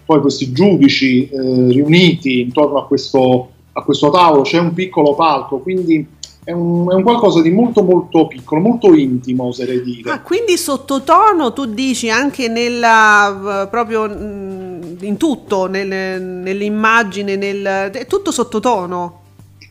poi 0.05 0.21
questi 0.21 0.53
giudici 0.53 1.29
eh, 1.29 1.69
riuniti 1.69 2.41
intorno 2.41 2.79
a 2.79 2.87
questo, 2.87 3.51
a 3.73 3.83
questo, 3.83 4.11
tavolo, 4.11 4.43
c'è 4.43 4.59
un 4.59 4.73
piccolo 4.73 5.15
palco, 5.15 5.59
quindi 5.59 6.07
è 6.45 6.53
un, 6.53 6.91
è 6.91 6.95
un, 6.95 7.03
qualcosa 7.03 7.41
di 7.41 7.51
molto 7.51 7.83
molto 7.83 8.27
piccolo, 8.27 8.61
molto 8.61 8.95
intimo 8.95 9.45
oserei 9.45 9.83
dire. 9.83 10.11
Ah, 10.11 10.21
quindi 10.21 10.59
sottotono 10.59 11.53
tu 11.53 11.65
dici 11.65 12.11
anche 12.11 12.49
nella, 12.49 13.67
proprio 13.71 14.07
mm, 14.09 14.97
in 15.01 15.17
tutto, 15.17 15.67
nel, 15.67 16.21
nell'immagine, 16.21 17.37
nel, 17.37 17.63
è 17.93 18.07
tutto 18.07 18.31
sottotono? 18.31 19.23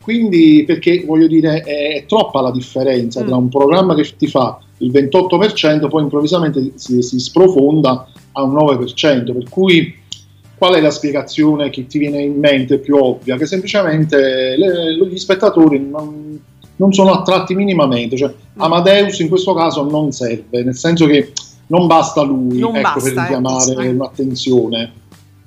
Quindi 0.02 0.64
perché 0.66 1.04
voglio 1.06 1.28
dire 1.28 1.62
è, 1.62 1.96
è 1.96 2.06
troppa 2.06 2.42
la 2.42 2.52
differenza 2.52 3.24
mm. 3.24 3.28
tra 3.28 3.36
un 3.36 3.50
programma 3.50 3.96
che 3.96 4.12
ti 4.18 4.28
fa 4.28 4.60
il 4.78 4.92
28%, 4.92 5.88
poi 5.88 6.04
improvvisamente 6.04 6.74
si, 6.76 7.02
si 7.02 7.20
sprofonda 7.20 8.08
a 8.34 8.44
un 8.44 8.54
9%, 8.54 9.32
per 9.32 9.48
cui 9.50 9.96
qual 10.64 10.76
è 10.76 10.80
la 10.80 10.92
spiegazione 10.92 11.70
che 11.70 11.88
ti 11.88 11.98
viene 11.98 12.22
in 12.22 12.40
mente 12.40 12.78
più 12.78 12.96
ovvia? 12.96 13.36
Che 13.36 13.46
semplicemente 13.46 14.56
le, 14.56 14.96
gli 14.96 15.18
spettatori 15.18 15.78
non, 15.78 16.40
non, 16.78 16.94
sono 16.94 17.12
attratti 17.12 17.54
minimamente, 17.54 18.16
cioè 18.16 18.30
mm. 18.30 18.62
Amadeus 18.62 19.20
in 19.20 19.28
questo 19.28 19.54
caso 19.54 19.84
non 19.84 20.14
serve, 20.14 20.64
nel 20.64 20.74
senso 20.74 21.06
che 21.06 21.34
non 21.68 21.86
basta 21.86 22.22
lui 22.22 22.60
non 22.60 22.78
ecco, 22.78 22.94
basta, 22.94 23.00
per 23.02 23.12
richiamare 23.12 23.74
eh. 23.74 23.90
un'attenzione. 23.90 24.92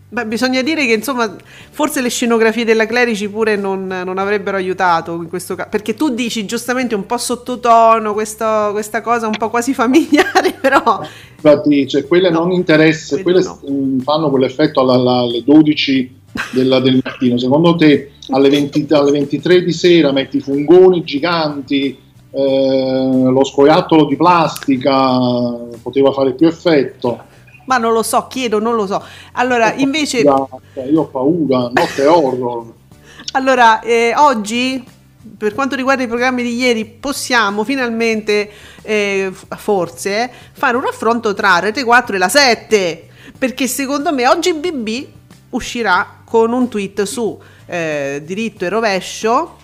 Beh, 0.08 0.24
bisogna 0.26 0.62
dire 0.62 0.86
che 0.86 0.92
insomma, 0.92 1.34
forse 1.70 2.00
le 2.00 2.10
scenografie 2.10 2.64
della 2.64 2.86
Clerici 2.86 3.28
pure 3.28 3.56
non, 3.56 3.88
non 3.88 4.18
avrebbero 4.18 4.56
aiutato 4.56 5.14
in 5.14 5.28
questo 5.28 5.56
caso, 5.56 5.68
perché 5.68 5.94
tu 5.94 6.10
dici 6.10 6.46
giustamente 6.46 6.94
un 6.94 7.06
po' 7.06 7.18
sottotono 7.18 8.12
questa, 8.12 8.68
questa 8.70 9.00
cosa 9.00 9.26
un 9.26 9.36
po' 9.36 9.50
quasi 9.50 9.74
familiare, 9.74 10.52
però... 10.60 11.00
Infatti, 11.34 11.88
cioè, 11.88 12.06
quelle 12.06 12.30
no, 12.30 12.40
non 12.40 12.52
interessa, 12.52 13.20
quelle 13.20 13.42
no. 13.42 13.58
fanno 14.04 14.30
quell'effetto 14.30 14.80
alla, 14.80 15.18
alle 15.22 15.42
12 15.42 16.14
della, 16.52 16.78
del 16.78 17.00
mattino. 17.02 17.36
Secondo 17.36 17.74
te 17.74 18.12
alle, 18.28 18.48
20, 18.48 18.86
alle 18.90 19.10
23 19.10 19.64
di 19.64 19.72
sera 19.72 20.12
metti 20.12 20.38
fungoni 20.38 21.02
giganti, 21.02 21.98
eh, 22.30 23.22
lo 23.24 23.42
scoiattolo 23.42 24.04
di 24.04 24.16
plastica 24.16 25.18
poteva 25.82 26.12
fare 26.12 26.34
più 26.34 26.46
effetto 26.46 27.25
ma 27.66 27.76
non 27.78 27.92
lo 27.92 28.02
so, 28.02 28.26
chiedo, 28.26 28.58
non 28.58 28.74
lo 28.74 28.86
so. 28.86 29.02
Allora, 29.32 29.72
ho 29.72 29.78
invece... 29.78 30.24
Paura, 30.24 30.58
io 30.88 31.00
ho 31.02 31.06
paura, 31.06 31.70
notte 31.72 32.06
horror. 32.06 32.72
allora, 33.32 33.80
eh, 33.80 34.14
oggi, 34.16 34.82
per 35.36 35.54
quanto 35.54 35.76
riguarda 35.76 36.02
i 36.02 36.08
programmi 36.08 36.42
di 36.42 36.56
ieri, 36.56 36.84
possiamo 36.84 37.62
finalmente, 37.64 38.50
eh, 38.82 39.32
forse, 39.56 40.30
fare 40.52 40.76
un 40.76 40.82
raffronto 40.82 41.34
tra 41.34 41.58
Rete 41.58 41.84
4 41.84 42.16
e 42.16 42.18
la 42.18 42.28
7, 42.28 43.08
perché 43.38 43.66
secondo 43.66 44.12
me 44.12 44.26
oggi 44.26 44.54
BB 44.54 45.06
uscirà 45.50 46.22
con 46.24 46.52
un 46.52 46.68
tweet 46.68 47.02
su 47.02 47.38
eh, 47.66 48.22
diritto 48.24 48.64
e 48.64 48.68
rovescio 48.68 49.56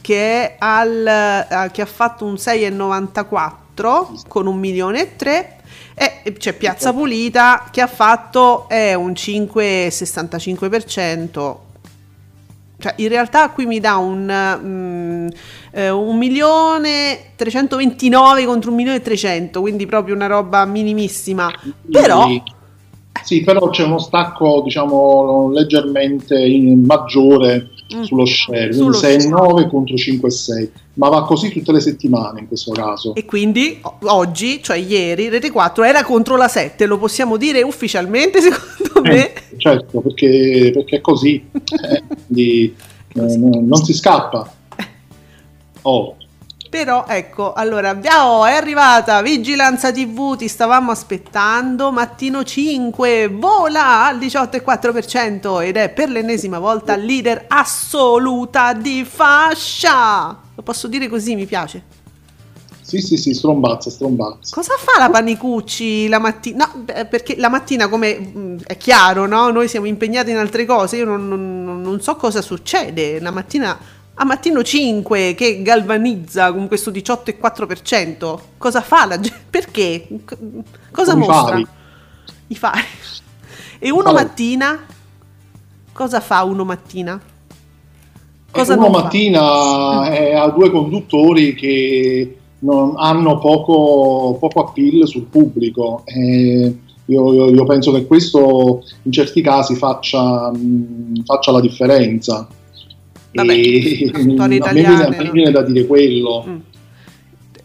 che, 0.00 0.56
al, 0.58 1.06
eh, 1.06 1.70
che 1.72 1.82
ha 1.82 1.86
fatto 1.86 2.24
un 2.24 2.34
6,94 2.34 4.22
con 4.28 4.46
un 4.46 4.58
milione 4.58 5.00
e 5.00 5.16
tre 5.16 5.53
c'è 6.32 6.54
Piazza 6.54 6.92
Pulita 6.92 7.68
che 7.70 7.80
ha 7.80 7.86
fatto 7.86 8.68
eh, 8.68 8.94
un 8.94 9.12
5,65%. 9.12 11.56
Cioè, 12.76 12.94
in 12.96 13.06
realtà 13.08 13.50
qui 13.50 13.66
mi 13.66 13.78
dà 13.80 13.96
un, 13.96 14.58
um, 14.62 15.28
eh, 15.70 15.90
un 15.90 16.18
milione 16.18 17.32
329 17.36 18.44
contro 18.44 18.70
un 18.70 18.76
milione 18.76 18.98
e 18.98 19.02
300, 19.02 19.60
quindi 19.60 19.86
proprio 19.86 20.14
una 20.14 20.26
roba 20.26 20.64
minimissima. 20.64 21.52
Però... 21.90 22.28
Sì, 23.22 23.42
però 23.42 23.70
c'è 23.70 23.84
uno 23.84 23.98
stacco, 23.98 24.60
diciamo, 24.62 25.50
leggermente 25.50 26.36
maggiore. 26.84 27.70
Sullo 27.86 28.24
share, 28.24 28.72
sullo 28.72 28.96
6,9 28.96 29.68
contro 29.68 29.94
5,6 29.94 30.68
ma 30.94 31.08
va 31.08 31.24
così 31.24 31.50
tutte 31.50 31.72
le 31.72 31.80
settimane 31.80 32.40
in 32.40 32.46
questo 32.46 32.72
caso. 32.72 33.14
E 33.14 33.24
quindi 33.24 33.80
oggi, 34.04 34.62
cioè 34.62 34.76
ieri, 34.76 35.28
Rete 35.28 35.50
4 35.50 35.82
era 35.82 36.04
contro 36.04 36.36
la 36.36 36.48
7, 36.48 36.86
lo 36.86 36.98
possiamo 36.98 37.36
dire 37.36 37.62
ufficialmente 37.62 38.40
secondo 38.40 39.08
eh, 39.08 39.12
me? 39.12 39.32
certo, 39.56 40.00
perché, 40.00 40.70
perché 40.72 40.96
è 40.96 41.00
così, 41.00 41.44
eh, 41.52 42.02
quindi, 42.26 42.74
eh, 43.14 43.36
non 43.36 43.76
si 43.82 43.92
scappa. 43.92 44.52
Oh. 45.86 46.16
Però 46.74 47.04
ecco, 47.06 47.52
allora 47.52 47.96
oh, 48.24 48.44
è 48.44 48.54
arrivata 48.54 49.22
Vigilanza 49.22 49.92
TV, 49.92 50.34
ti 50.34 50.48
stavamo 50.48 50.90
aspettando, 50.90 51.92
mattino 51.92 52.42
5, 52.42 53.28
vola 53.28 54.06
al 54.06 54.18
18,4% 54.18 55.62
ed 55.62 55.76
è 55.76 55.90
per 55.90 56.08
l'ennesima 56.08 56.58
volta 56.58 56.96
leader 56.96 57.44
assoluta 57.46 58.72
di 58.72 59.04
fascia. 59.08 60.36
Lo 60.52 60.62
posso 60.64 60.88
dire 60.88 61.06
così, 61.06 61.36
mi 61.36 61.46
piace. 61.46 61.84
Sì, 62.80 63.00
sì, 63.00 63.16
sì, 63.18 63.34
strombazza, 63.34 63.88
strombazza. 63.88 64.52
Cosa 64.52 64.74
fa 64.76 64.98
la 64.98 65.10
Panicucci 65.10 66.08
la 66.08 66.18
mattina? 66.18 66.68
No, 66.74 66.84
perché 67.08 67.36
la 67.36 67.50
mattina, 67.50 67.88
come 67.88 68.58
è 68.66 68.76
chiaro, 68.76 69.26
no? 69.26 69.48
Noi 69.50 69.68
siamo 69.68 69.86
impegnati 69.86 70.32
in 70.32 70.38
altre 70.38 70.64
cose, 70.64 70.96
io 70.96 71.04
non, 71.04 71.28
non, 71.28 71.80
non 71.80 72.00
so 72.00 72.16
cosa 72.16 72.42
succede. 72.42 73.20
La 73.20 73.30
mattina, 73.30 73.78
a 74.16 74.24
mattino 74.24 74.62
5, 74.62 75.34
che 75.34 75.62
galvanizza 75.62 76.52
con 76.52 76.68
questo 76.68 76.90
18,4%. 76.90 78.38
Cosa 78.56 78.80
fa 78.80 79.06
la 79.06 79.18
gente? 79.18 79.40
Perché? 79.50 80.06
Cosa 80.90 81.12
Come 81.12 81.26
mostra? 81.26 81.50
Fari. 81.50 81.66
I 82.48 82.54
fari. 82.54 82.80
E 83.78 83.90
uno 83.90 84.02
fari. 84.02 84.14
mattina? 84.14 84.86
Cosa 85.92 86.20
fa 86.20 86.44
uno 86.44 86.64
mattina? 86.64 87.20
Cosa 88.50 88.76
uno 88.76 88.88
mattina 88.88 90.08
è, 90.10 90.32
ha 90.32 90.48
due 90.48 90.70
conduttori 90.70 91.54
che 91.54 92.38
non, 92.60 92.94
hanno 92.96 93.38
poco, 93.38 94.36
poco 94.38 94.60
appeal 94.60 95.08
sul 95.08 95.24
pubblico. 95.24 96.02
Eh, 96.04 96.76
io, 97.06 97.32
io, 97.34 97.50
io, 97.50 97.64
penso 97.64 97.90
che 97.92 98.06
questo 98.06 98.84
in 99.02 99.12
certi 99.12 99.42
casi 99.42 99.74
faccia, 99.74 100.52
mh, 100.52 101.24
faccia 101.24 101.50
la 101.50 101.60
differenza. 101.60 102.46
Vabbè, 103.34 103.52
e, 103.52 104.10
me, 104.14 104.48
viene, 104.48 105.04
a 105.04 105.08
me 105.08 105.30
viene 105.30 105.50
da 105.50 105.62
dire 105.62 105.86
quello. 105.86 106.44
Mm 106.48 106.60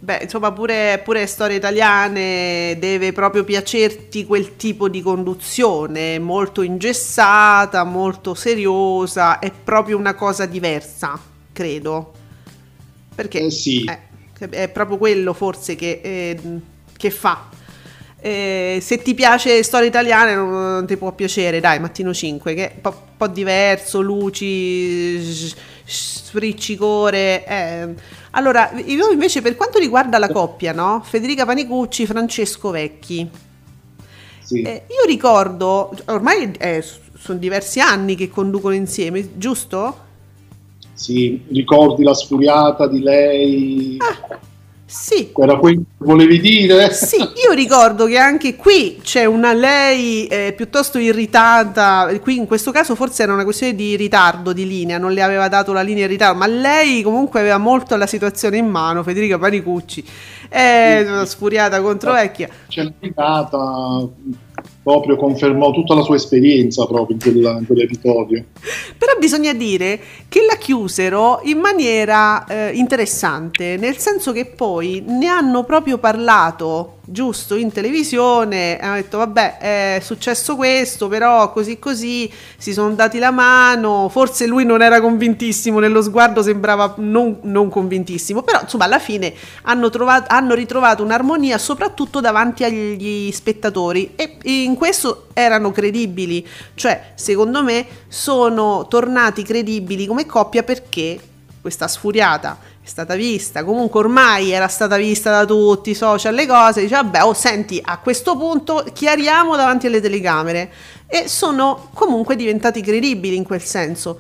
beh, 0.10 0.20
insomma, 0.24 0.52
pure, 0.52 1.00
pure, 1.04 1.28
storie 1.28 1.58
italiane 1.58 2.78
deve 2.80 3.12
proprio 3.14 3.44
piacerti 3.44 4.26
quel 4.26 4.56
tipo 4.56 4.90
di 4.90 5.02
conduzione, 5.04 6.18
molto 6.18 6.64
ingessata, 6.64 7.84
molto 7.84 8.34
seriosa, 8.34 9.38
è 9.38 9.52
proprio 9.52 9.98
una 9.98 10.16
cosa 10.16 10.48
diversa, 10.48 11.20
credo. 11.54 12.14
Perché 13.14 13.42
eh 13.42 13.52
sì. 13.52 13.84
eh, 13.84 14.50
è 14.50 14.70
proprio 14.70 14.98
quello 14.98 15.34
forse 15.34 15.76
che, 15.76 16.00
eh, 16.04 16.40
che 16.98 17.12
fa. 17.12 17.50
Eh, 18.22 18.80
se 18.82 19.02
ti 19.02 19.14
piace 19.14 19.64
storie 19.64 19.88
italiane 19.88 20.36
non, 20.36 20.50
non, 20.50 20.86
ti 20.86 20.98
può 20.98 21.12
piacere, 21.14 21.60
dai, 21.60 21.80
Mattino 21.80 22.14
5, 22.14 22.54
che 22.54 22.68
è 22.68 22.72
un 22.76 22.82
po', 22.82 23.02
po 23.16 23.28
diverso, 23.28 24.02
luci, 24.02 25.20
sfriccicore. 25.86 27.46
Eh 27.46 27.96
allora, 28.32 28.72
io 28.86 29.12
invece 29.12 29.42
per 29.42 29.56
quanto 29.56 29.80
riguarda 29.80 30.20
la 30.20 30.30
coppia, 30.30 30.72
no? 30.72 31.02
Federica 31.04 31.46
Panicucci, 31.46 32.06
Francesco 32.06 32.70
Vecchi. 32.70 33.28
Sì. 34.42 34.62
Eh, 34.62 34.84
io 34.88 35.06
ricordo, 35.08 35.92
ormai 36.06 36.52
sono 37.18 37.40
diversi 37.40 37.80
anni 37.80 38.16
che 38.16 38.30
conducono 38.30 38.76
insieme, 38.76 39.38
giusto? 39.38 40.08
Sì, 40.94 41.44
ricordi 41.50 42.04
la 42.04 42.14
sfuriata 42.14 42.88
di 42.88 43.00
lei? 43.00 43.98
Ah, 44.00 44.40
sì. 44.90 45.32
Era 45.38 45.56
quello 45.58 45.82
che 45.82 45.86
volevi 45.98 46.40
dire? 46.40 46.92
Sì, 46.92 47.18
io 47.18 47.54
ricordo 47.54 48.08
che 48.08 48.18
anche 48.18 48.56
qui 48.56 49.00
c'è 49.04 49.26
una 49.26 49.54
lei 49.54 50.26
eh, 50.26 50.54
piuttosto 50.58 50.98
irritata, 50.98 52.10
qui 52.20 52.38
in 52.38 52.48
questo 52.48 52.72
caso 52.72 52.96
forse 52.96 53.22
era 53.22 53.34
una 53.34 53.44
questione 53.44 53.76
di 53.76 53.96
ritardo 53.96 54.52
di 54.52 54.66
linea, 54.66 54.98
non 54.98 55.12
le 55.12 55.22
aveva 55.22 55.48
dato 55.48 55.74
la 55.74 55.82
linea 55.82 56.06
in 56.06 56.10
ritardo, 56.10 56.40
ma 56.40 56.48
lei 56.48 57.04
comunque 57.04 57.40
aveva 57.40 57.60
molto 57.60 57.96
la 57.98 58.08
situazione 58.08 58.58
in 58.58 58.66
mano, 58.66 59.04
Federica 59.04 59.38
Panicucci, 59.38 60.04
è 60.50 61.06
eh, 61.08 61.26
sfuriata 61.28 61.80
contro 61.82 62.14
vecchia. 62.14 62.50
C'è 62.68 62.82
l'irritata 62.82 64.08
proprio 64.90 65.18
confermò 65.18 65.70
tutta 65.70 65.94
la 65.94 66.02
sua 66.02 66.16
esperienza 66.16 66.88
proprio 66.88 67.16
in, 67.16 67.22
quella, 67.22 67.52
in 67.60 67.68
quell'episodio. 67.68 68.44
Però 68.98 69.12
bisogna 69.20 69.54
dire 69.54 70.00
che 70.28 70.44
la 70.50 70.56
chiusero 70.56 71.42
in 71.44 71.60
maniera 71.60 72.44
eh, 72.46 72.72
interessante, 72.74 73.78
nel 73.78 73.98
senso 73.98 74.32
che 74.32 74.46
poi 74.46 75.04
ne 75.06 75.28
hanno 75.28 75.64
proprio 75.64 76.00
parlato 76.00 76.98
giusto 77.12 77.56
in 77.56 77.72
televisione 77.72 78.78
hanno 78.78 78.96
detto 78.96 79.18
vabbè 79.18 79.58
è 79.58 80.00
successo 80.02 80.56
questo 80.56 81.08
però 81.08 81.52
così 81.52 81.80
così 81.80 82.32
si 82.58 82.72
sono 82.72 82.94
dati 82.94 83.18
la 83.18 83.32
mano 83.32 84.10
forse 84.10 84.46
lui 84.46 84.64
non 84.64 84.82
era 84.82 85.02
convintissimo 85.02 85.80
nello 85.80 86.02
sguardo 86.02 86.44
sembrava 86.44 86.94
non, 86.98 87.40
non 87.44 87.70
convintissimo 87.70 88.44
però 88.44 88.62
insomma 88.62 88.86
alla 88.86 89.00
fine 89.00 89.34
hanno, 89.64 89.90
trovato, 89.90 90.34
hanno 90.34 90.54
ritrovato 90.54 91.04
un'armonia 91.04 91.58
soprattutto 91.58 92.20
davanti 92.20 92.64
agli 92.64 93.32
spettatori 93.32 94.12
e 94.16 94.38
in 94.44 94.76
questo 94.80 95.28
erano 95.34 95.72
credibili. 95.72 96.46
Cioè 96.74 97.12
secondo 97.14 97.64
me 97.64 97.86
sono 98.08 98.88
tornati 98.90 99.44
credibili 99.44 100.08
come 100.08 100.26
coppia 100.26 100.64
perché 100.64 101.20
questa 101.62 101.88
sfuriata 101.88 102.58
è 102.82 102.88
stata 102.88 103.14
vista, 103.14 103.64
comunque 103.64 104.00
ormai 104.00 104.50
era 104.50 104.68
stata 104.68 104.98
vista 104.98 105.30
da 105.30 105.46
tutti 105.46 105.92
i 105.92 105.94
social, 105.94 106.34
le 106.34 106.48
cose, 106.48 106.82
dice 106.82 106.96
vabbè, 106.96 107.24
oh 107.24 107.34
senti, 107.34 107.80
a 107.84 108.00
questo 108.00 108.36
punto 108.36 108.84
chiariamo 108.92 109.56
davanti 109.56 109.86
alle 109.86 110.02
telecamere. 110.02 110.72
E 111.06 111.28
sono 111.28 111.90
comunque 111.94 112.36
diventati 112.36 112.82
credibili 112.82 113.36
in 113.36 113.44
quel 113.44 113.62
senso. 113.62 114.18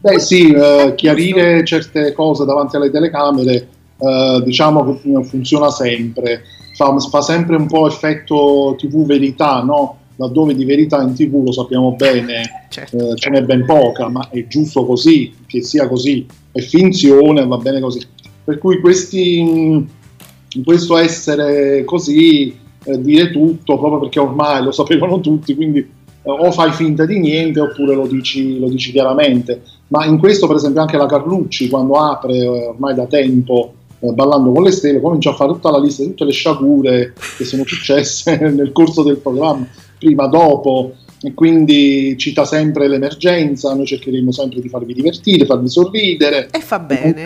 Beh 0.00 0.18
sì, 0.18 0.50
eh, 0.50 0.94
chiarire 0.96 1.64
certe 1.64 2.12
cose 2.12 2.44
davanti 2.44 2.74
alle 2.76 2.90
telecamere 2.90 3.68
eh, 4.00 4.40
diciamo 4.42 4.98
che 5.02 5.24
funziona 5.24 5.70
sempre, 5.70 6.42
fa, 6.80 6.98
fa, 6.98 7.20
sempre 7.20 7.56
un 7.56 7.66
po' 7.66 7.86
effetto 7.86 8.74
tv 8.78 9.04
verità, 9.04 9.62
no? 9.62 9.98
Laddove 10.16 10.54
di 10.54 10.64
verità 10.64 11.02
in 11.02 11.14
tv 11.14 11.44
lo 11.44 11.52
sappiamo 11.52 11.92
bene, 11.92 12.66
certo. 12.70 13.12
eh, 13.12 13.16
ce 13.16 13.30
n'è 13.30 13.42
ben 13.42 13.66
poca, 13.66 14.08
ma 14.08 14.28
è 14.30 14.46
giusto 14.46 14.86
così, 14.86 15.32
che 15.46 15.62
sia 15.62 15.86
così 15.88 16.26
è 16.52 16.60
finzione, 16.60 17.46
va 17.46 17.58
bene 17.58 17.80
così. 17.80 18.00
Per 18.44 18.58
cui 18.58 18.80
questi, 18.80 19.86
questo 20.64 20.96
essere 20.96 21.84
così, 21.84 22.56
eh, 22.84 23.00
dire 23.00 23.30
tutto, 23.30 23.78
proprio 23.78 24.00
perché 24.00 24.18
ormai 24.18 24.62
lo 24.62 24.72
sapevano 24.72 25.20
tutti, 25.20 25.54
quindi 25.54 25.78
eh, 25.78 25.88
o 26.22 26.50
fai 26.50 26.72
finta 26.72 27.04
di 27.06 27.18
niente 27.18 27.60
oppure 27.60 27.94
lo 27.94 28.06
dici, 28.06 28.58
lo 28.58 28.68
dici, 28.68 28.92
chiaramente. 28.92 29.62
Ma 29.88 30.04
in 30.04 30.18
questo, 30.18 30.46
per 30.46 30.56
esempio, 30.56 30.80
anche 30.80 30.96
la 30.96 31.06
Carlucci, 31.06 31.68
quando 31.68 31.94
apre 31.94 32.36
eh, 32.36 32.66
ormai 32.68 32.94
da 32.94 33.06
tempo 33.06 33.74
Ballando 34.00 34.52
con 34.52 34.62
le 34.62 34.70
stelle, 34.70 35.00
comincia 35.00 35.30
a 35.30 35.34
fare 35.34 35.52
tutta 35.52 35.70
la 35.70 35.78
lista 35.78 36.02
di 36.02 36.08
tutte 36.08 36.24
le 36.24 36.32
sciagure 36.32 37.12
che 37.36 37.44
sono 37.44 37.64
successe 37.66 38.38
nel 38.50 38.72
corso 38.72 39.02
del 39.02 39.18
programma, 39.18 39.66
prima, 39.98 40.26
dopo 40.26 40.94
e 41.22 41.34
quindi 41.34 42.16
cita 42.16 42.46
sempre 42.46 42.88
l'emergenza, 42.88 43.74
noi 43.74 43.84
cercheremo 43.84 44.32
sempre 44.32 44.62
di 44.62 44.70
farvi 44.70 44.94
divertire, 44.94 45.44
farvi 45.44 45.68
sorridere. 45.68 46.48
E 46.50 46.60
fa 46.60 46.78
bene, 46.78 47.24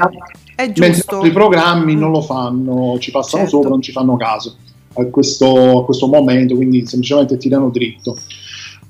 è 0.56 0.66
giusto. 0.72 0.80
Mentre 0.80 1.14
altri 1.14 1.30
programmi 1.30 1.94
mm. 1.94 1.98
non 1.98 2.10
lo 2.10 2.20
fanno, 2.20 2.98
ci 2.98 3.12
passano 3.12 3.44
certo. 3.44 3.56
sopra, 3.58 3.68
non 3.70 3.82
ci 3.82 3.92
fanno 3.92 4.16
caso 4.16 4.56
a 4.94 5.04
questo, 5.06 5.78
a 5.78 5.84
questo 5.84 6.08
momento, 6.08 6.56
quindi 6.56 6.84
semplicemente 6.86 7.36
tirano 7.36 7.70
dritto. 7.70 8.16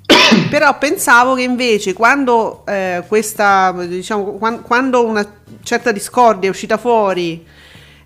Però 0.48 0.78
pensavo 0.78 1.34
che 1.34 1.42
invece 1.42 1.92
quando 1.92 2.64
eh, 2.66 3.04
questa, 3.06 3.74
diciamo, 3.86 4.38
quando 4.62 5.04
una 5.04 5.26
certa 5.62 5.92
discordia 5.92 6.48
è 6.48 6.50
uscita 6.50 6.78
fuori 6.78 7.44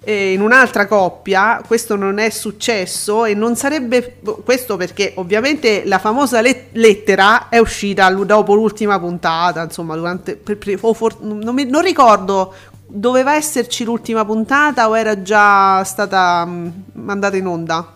eh, 0.08 0.32
in 0.32 0.40
un'altra 0.40 0.86
coppia 0.86 1.60
questo 1.66 1.94
non 1.94 2.16
è 2.16 2.30
successo 2.30 3.26
e 3.26 3.34
non 3.34 3.56
sarebbe 3.56 4.16
questo 4.42 4.78
perché 4.78 5.12
ovviamente 5.16 5.82
la 5.84 5.98
famosa 5.98 6.40
let- 6.40 6.68
lettera 6.72 7.50
è 7.50 7.58
uscita 7.58 8.10
dopo 8.10 8.54
l'ultima 8.54 8.98
puntata 8.98 9.62
insomma 9.62 9.96
durante 9.96 10.36
per, 10.36 10.56
per, 10.56 10.78
for, 10.78 11.20
non, 11.20 11.54
mi, 11.54 11.66
non, 11.66 11.82
ricordo 11.82 12.54
doveva 12.86 13.34
esserci 13.34 13.84
l'ultima 13.84 14.24
puntata 14.24 14.88
o 14.88 14.96
era 14.96 15.20
già 15.20 15.84
stata 15.84 16.42
mh, 16.46 16.50
mm, 16.50 16.68
mandata 17.04 17.36
in 17.36 17.46
onda. 17.46 17.92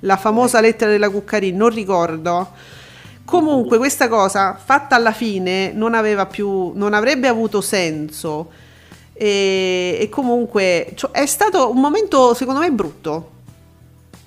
La 0.00 0.16
famosa 0.16 0.60
lettera 0.60 0.92
della 0.92 1.10
Cuccarini 1.10 1.56
non 1.56 1.70
ricordo. 1.70 2.50
Comunque 3.24 3.78
questa 3.78 4.06
cosa 4.06 4.56
fatta 4.62 4.94
alla 4.94 5.10
fine 5.10 5.72
non 5.72 5.94
aveva 5.94 6.26
più 6.26 6.70
non 6.74 6.94
avrebbe 6.94 7.26
avuto 7.26 7.60
senso 7.60 8.64
e, 9.16 9.98
e 10.00 10.08
comunque 10.10 10.92
cioè, 10.94 11.10
è 11.10 11.26
stato 11.26 11.70
un 11.70 11.80
momento 11.80 12.34
secondo 12.34 12.60
me 12.60 12.70
brutto. 12.70 13.30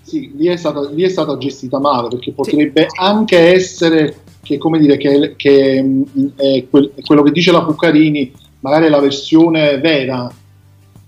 Sì, 0.01 0.31
lì 0.35 0.47
è 0.47 0.57
stata, 0.57 0.89
lì 0.89 1.03
è 1.03 1.09
stata 1.09 1.37
gestita 1.37 1.79
male 1.79 2.07
perché 2.07 2.31
potrebbe 2.31 2.87
sì. 2.89 2.99
anche 2.99 3.37
essere 3.37 4.21
che, 4.41 4.57
come 4.57 4.79
dire, 4.79 4.97
che, 4.97 5.35
che 5.35 6.03
è 6.35 6.65
quel, 6.67 6.91
quello 7.05 7.21
che 7.21 7.31
dice 7.31 7.51
la 7.51 7.63
Puccarini 7.63 8.31
magari 8.61 8.87
è 8.87 8.89
la 8.89 8.99
versione 8.99 9.77
vera, 9.79 10.31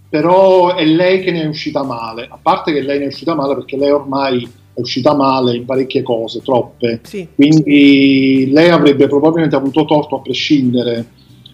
però 0.07 0.75
è 0.75 0.85
lei 0.85 1.21
che 1.21 1.31
ne 1.31 1.41
è 1.41 1.47
uscita 1.47 1.83
male. 1.83 2.27
A 2.29 2.37
parte 2.39 2.71
che 2.71 2.81
lei 2.81 2.99
ne 2.99 3.05
è 3.05 3.07
uscita 3.07 3.33
male 3.33 3.55
perché 3.55 3.77
lei 3.77 3.89
ormai 3.89 4.43
è 4.73 4.79
uscita 4.79 5.15
male 5.15 5.55
in 5.55 5.65
parecchie 5.65 6.03
cose, 6.03 6.41
troppe. 6.41 6.99
Sì. 7.01 7.27
Quindi 7.33 8.51
lei 8.51 8.69
avrebbe 8.69 9.07
probabilmente 9.07 9.55
avuto 9.55 9.85
torto 9.85 10.17
a 10.17 10.21
prescindere 10.21 11.05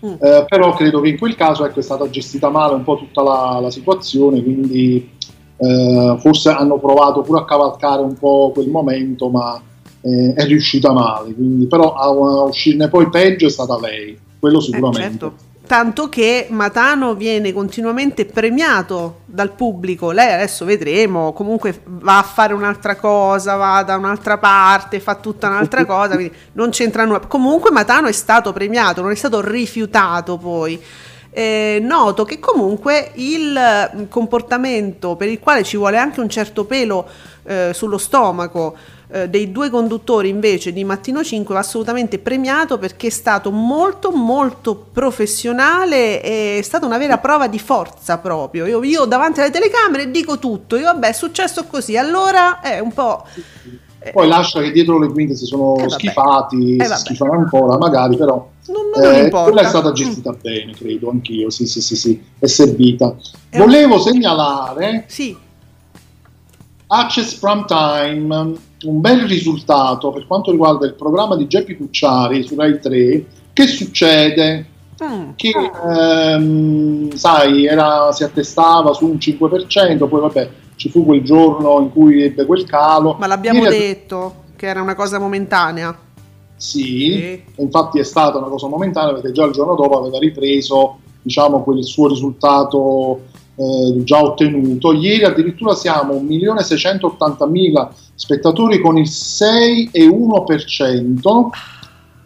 Mm. 0.06 0.14
Eh, 0.20 0.46
però 0.48 0.74
credo 0.74 1.02
che 1.02 1.10
in 1.10 1.18
quel 1.18 1.36
caso 1.36 1.66
ecco, 1.66 1.80
è 1.80 1.84
stata 1.84 2.10
gestita 2.10 2.50
male 2.50 2.76
un 2.76 2.84
po' 2.84 2.98
tutta 2.98 3.24
la, 3.24 3.60
la 3.62 3.72
situazione, 3.72 4.44
quindi 4.44 5.10
eh, 5.58 6.16
forse 6.20 6.50
hanno 6.50 6.78
provato 6.78 7.22
pure 7.22 7.40
a 7.40 7.46
cavalcare 7.46 8.02
un 8.02 8.14
po' 8.14 8.52
quel 8.54 8.70
momento, 8.70 9.30
ma 9.30 9.62
eh, 10.02 10.34
è 10.34 10.46
riuscita 10.46 10.92
male. 10.92 11.34
Quindi, 11.34 11.66
però 11.66 11.94
a, 11.94 12.06
a, 12.06 12.44
uscirne 12.44 12.90
poi 12.90 13.10
peggio 13.10 13.48
è 13.48 13.50
stata 13.50 13.80
lei, 13.80 14.18
quello 14.40 14.60
sicuramente. 14.60 15.26
Eh, 15.26 15.30
certo 15.30 15.46
tanto 15.68 16.10
che 16.10 16.48
Matano 16.50 17.14
viene 17.14 17.54
continuamente 17.54 18.26
premiato 18.26 19.20
dal 19.26 19.52
pubblico. 19.52 20.12
Lei 20.12 20.34
adesso 20.34 20.66
vedremo, 20.66 21.34
comunque 21.34 21.82
va 21.86 22.18
a 22.18 22.24
fare 22.24 22.54
un'altra 22.54 22.96
cosa, 22.96 23.56
va 23.56 23.84
da 23.84 23.98
un'altra 23.98 24.40
parte, 24.40 25.00
fa 25.00 25.16
tutta 25.16 25.48
un'altra 25.48 25.84
cosa, 25.86 26.16
quindi 26.16 26.34
non 26.54 26.72
c'entra 26.72 27.06
nulla. 27.06 27.20
Comunque 27.20 27.70
Matano 27.70 28.08
è 28.08 28.14
stato 28.14 28.52
premiato, 28.54 29.02
non 29.02 29.12
è 29.12 29.16
stato 29.16 29.42
rifiutato 29.42 30.38
poi. 30.38 30.82
Eh, 31.30 31.80
noto 31.82 32.24
che 32.24 32.40
comunque 32.40 33.12
il 33.16 34.08
comportamento 34.10 35.16
per 35.16 35.28
il 35.28 35.40
quale 35.40 35.64
ci 35.64 35.78
vuole 35.78 35.98
anche 35.98 36.20
un 36.20 36.30
certo 36.30 36.66
pelo 36.66 37.08
eh, 37.44 37.72
sullo 37.74 38.00
stomaco 38.00 38.76
eh, 39.10 39.30
dei 39.30 39.52
due 39.52 39.70
conduttori 39.70 40.28
invece 40.28 40.74
di 40.74 40.84
Mattino 40.84 41.24
5 41.24 41.54
va 41.54 41.62
assolutamente 41.62 42.20
premiato 42.20 42.78
perché 42.78 43.08
è 43.08 43.12
stato 43.12 43.52
molto 43.52 44.12
molto 44.12 44.76
professionale 44.76 46.20
è 46.20 46.60
stata 46.62 46.86
una 46.86 46.98
vera 46.98 47.18
prova 47.18 47.48
di 47.48 47.60
forza 47.60 48.18
proprio 48.18 48.66
io, 48.66 48.84
io 48.84 49.06
davanti 49.06 49.40
alle 49.40 49.52
telecamere 49.52 50.12
dico 50.12 50.40
tutto 50.40 50.76
io 50.76 50.84
vabbè 50.84 51.08
è 51.08 51.14
successo 51.14 51.66
così 51.66 51.96
allora 51.96 52.60
è 52.60 52.80
un 52.80 52.92
po' 52.92 53.26
eh, 54.00 54.12
poi 54.12 54.28
lascia 54.28 54.62
che 54.62 54.72
dietro 54.72 55.00
le 55.00 55.08
quinte 55.08 55.36
si 55.36 55.46
sono 55.46 55.76
eh, 55.78 55.90
schifati, 55.90 56.76
eh, 56.76 56.86
si 56.86 56.96
schifano 56.98 57.32
ancora 57.32 57.78
magari, 57.78 58.16
però 58.16 58.48
non, 58.68 58.90
non 58.94 59.16
eh, 59.16 59.30
quella 59.30 59.62
è 59.62 59.66
stata 59.66 59.92
gestita 59.92 60.32
mm. 60.32 60.40
bene, 60.40 60.74
credo, 60.74 61.10
anch'io, 61.10 61.50
sì, 61.50 61.66
sì, 61.66 61.82
sì, 61.82 61.96
sì, 61.96 62.22
è 62.38 62.46
servita. 62.46 63.16
Eh, 63.50 63.58
Volevo 63.58 64.00
segnalare 64.00 65.06
sì. 65.08 65.36
Access 66.88 67.34
Prime 67.34 67.66
Time 67.66 68.56
un 68.84 69.02
bel 69.02 69.22
risultato 69.22 70.12
per 70.12 70.28
quanto 70.28 70.52
riguarda 70.52 70.86
il 70.86 70.94
programma 70.94 71.36
di 71.36 71.48
Geppi 71.48 71.76
Cucciari 71.76 72.44
su 72.44 72.56
Rai 72.56 72.80
3. 72.80 73.26
Che 73.54 73.68
succede? 73.68 74.66
Mm. 75.04 75.30
Che 75.36 75.54
ehm, 75.90 77.12
sai, 77.14 77.66
era, 77.66 78.12
si 78.12 78.24
attestava 78.24 78.94
su 78.94 79.06
un 79.06 79.18
5%, 79.18 80.08
poi 80.08 80.22
vabbè, 80.22 80.50
ci 80.76 80.90
fu 80.90 81.06
quel 81.06 81.24
giorno 81.24 81.80
in 81.82 81.92
cui 81.92 82.24
ebbe 82.24 82.46
quel 82.46 82.66
calo. 82.66 83.16
Ma 83.20 83.28
l'abbiamo 83.28 83.64
Ieri 83.64 83.78
detto 83.78 84.36
che 84.56 84.68
era 84.68 84.82
una 84.82 84.96
cosa 84.96 85.20
momentanea. 85.20 85.98
Sì, 86.56 87.12
sì, 87.12 87.44
infatti 87.62 88.00
è 88.00 88.04
stata 88.04 88.40
una 88.40 88.48
cosa 88.48 88.68
momentanea 88.68 89.14
perché 89.14 89.32
già 89.32 89.46
il 89.46 89.52
giorno 89.52 89.76
dopo 89.76 90.00
aveva 90.00 90.18
ripreso 90.18 90.98
diciamo, 91.22 91.62
quel 91.62 91.84
suo 91.84 92.08
risultato 92.08 93.22
eh, 93.58 94.04
già 94.04 94.22
ottenuto. 94.22 94.94
Ieri 94.94 95.24
addirittura 95.24 95.74
siamo 95.74 96.14
1.680.000 96.14 97.90
spettatori 98.14 98.80
con 98.80 98.98
il 98.98 99.10
6,1%, 99.10 101.48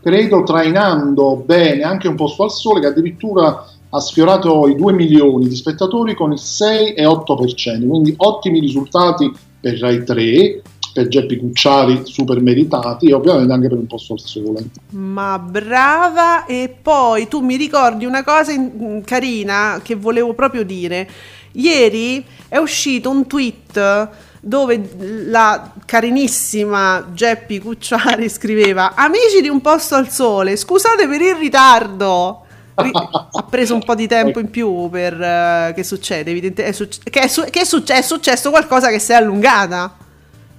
credo 0.01 0.43
trainando 0.43 1.41
bene 1.45 1.83
anche 1.83 2.09
un 2.09 2.15
posto 2.15 2.43
al 2.43 2.51
sole 2.51 2.81
che 2.81 2.87
addirittura 2.87 3.65
ha 3.93 3.99
sfiorato 3.99 4.67
i 4.67 4.75
2 4.75 4.93
milioni 4.93 5.47
di 5.47 5.55
spettatori 5.55 6.15
con 6.15 6.31
il 6.31 6.39
6,8%, 6.41 7.87
quindi 7.87 8.13
ottimi 8.17 8.59
risultati 8.59 9.31
per 9.59 9.79
Rai 9.79 10.03
3, 10.03 10.61
per 10.93 11.07
Geppi 11.07 11.37
Cucciari 11.37 12.01
super 12.05 12.41
meritati 12.41 13.09
e 13.09 13.13
ovviamente 13.13 13.53
anche 13.53 13.67
per 13.67 13.77
un 13.77 13.87
posto 13.87 14.13
al 14.13 14.19
sole. 14.19 14.65
Ma 14.91 15.39
brava 15.39 16.45
e 16.45 16.73
poi 16.81 17.27
tu 17.27 17.39
mi 17.39 17.55
ricordi 17.55 18.05
una 18.05 18.23
cosa 18.23 18.51
in- 18.51 19.01
carina 19.05 19.79
che 19.83 19.95
volevo 19.95 20.33
proprio 20.33 20.63
dire. 20.63 21.09
Ieri 21.53 22.25
è 22.47 22.57
uscito 22.57 23.09
un 23.09 23.27
tweet 23.27 24.09
dove 24.43 24.89
la 25.27 25.71
carinissima 25.85 27.09
Geppi 27.13 27.59
Cucciari 27.59 28.27
scriveva 28.27 28.95
Amici 28.95 29.41
di 29.41 29.49
un 29.49 29.61
posto 29.61 29.95
al 29.95 30.09
sole, 30.09 30.55
scusate 30.55 31.07
per 31.07 31.21
il 31.21 31.35
ritardo. 31.35 32.45
Ri- 32.75 32.89
ha 32.93 33.43
preso 33.49 33.75
un 33.75 33.83
po' 33.83 33.95
di 33.95 34.07
tempo 34.07 34.39
in 34.39 34.49
più 34.49 34.89
per 34.89 35.13
uh, 35.13 35.73
che 35.73 35.83
succede, 35.83 36.31
evidente, 36.31 36.65
è, 36.65 36.71
succe- 36.71 37.01
che, 37.03 37.21
è, 37.21 37.27
su- 37.27 37.43
che 37.43 37.61
è, 37.61 37.65
succe- 37.65 37.93
è 37.95 38.01
successo 38.01 38.49
qualcosa 38.49 38.89
che 38.89 38.99
si 38.99 39.11
è 39.11 39.15
allungata. 39.15 39.95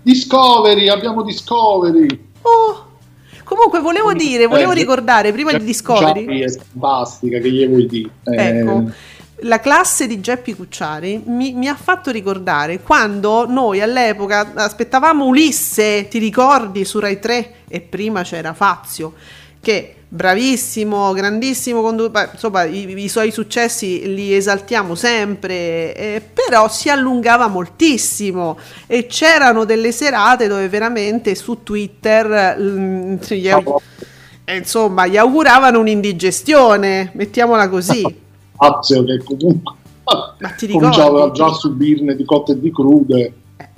Discovery, 0.02 0.88
abbiamo 0.88 1.22
Discovery. 1.22 2.30
Oh, 2.42 2.86
comunque 3.44 3.80
volevo 3.80 4.12
dire, 4.12 4.46
volevo 4.46 4.72
ricordare 4.72 5.32
prima 5.32 5.52
di 5.52 5.64
Discovery. 5.64 6.40
È 6.40 6.48
fantastica, 6.48 7.38
che 7.38 7.50
gli 7.50 7.66
vuoi 7.66 7.86
dire? 7.86 8.10
Ecco. 8.24 8.78
Eh, 8.78 8.92
la 9.44 9.60
classe 9.60 10.06
di 10.06 10.20
Geppi 10.20 10.54
Cucciari 10.54 11.22
mi, 11.26 11.52
mi, 11.52 11.68
ha 11.68 11.74
fatto 11.74 12.10
ricordare 12.10 12.80
quando 12.80 13.46
noi 13.48 13.80
all'epoca 13.80 14.52
aspettavamo 14.54 15.24
Ulisse, 15.24 16.06
ti 16.08 16.18
ricordi, 16.18 16.84
su 16.84 17.00
Rai 17.00 17.18
3 17.18 17.54
e 17.68 17.80
prima 17.80 18.22
c'era 18.22 18.52
Fazio, 18.54 19.14
che 19.60 19.96
bravissimo, 20.14 21.10
grandissimo 21.14 21.80
conduttore, 21.80 22.28
insomma 22.34 22.64
i, 22.64 22.86
i, 23.02 23.08
suoi 23.08 23.30
successi 23.30 24.14
li 24.14 24.34
esaltiamo 24.34 24.94
sempre, 24.94 25.94
eh, 25.96 26.22
però 26.34 26.68
si 26.68 26.90
allungava 26.90 27.46
moltissimo 27.48 28.58
e 28.86 29.06
c'erano 29.06 29.64
delle 29.64 29.90
serate 29.90 30.48
dove 30.48 30.68
veramente 30.68 31.34
su 31.34 31.62
Twitter 31.62 32.58
mh, 32.58 33.20
gli, 33.26 33.48
eh, 34.44 34.56
insomma 34.56 35.06
gli 35.06 35.16
auguravano 35.16 35.80
un'indigestione, 35.80 37.12
mettiamola 37.14 37.70
così. 37.70 38.02
Fazio 38.54 39.04
che 39.04 39.16
comunque 39.24 39.76
cominciava 40.72 41.30
già 41.30 41.46
a 41.46 41.54
subirne 41.54 42.14
di 42.14 42.24
cotte 42.26 42.52
e 42.52 42.60
di 42.60 42.70
crude. 42.70 43.32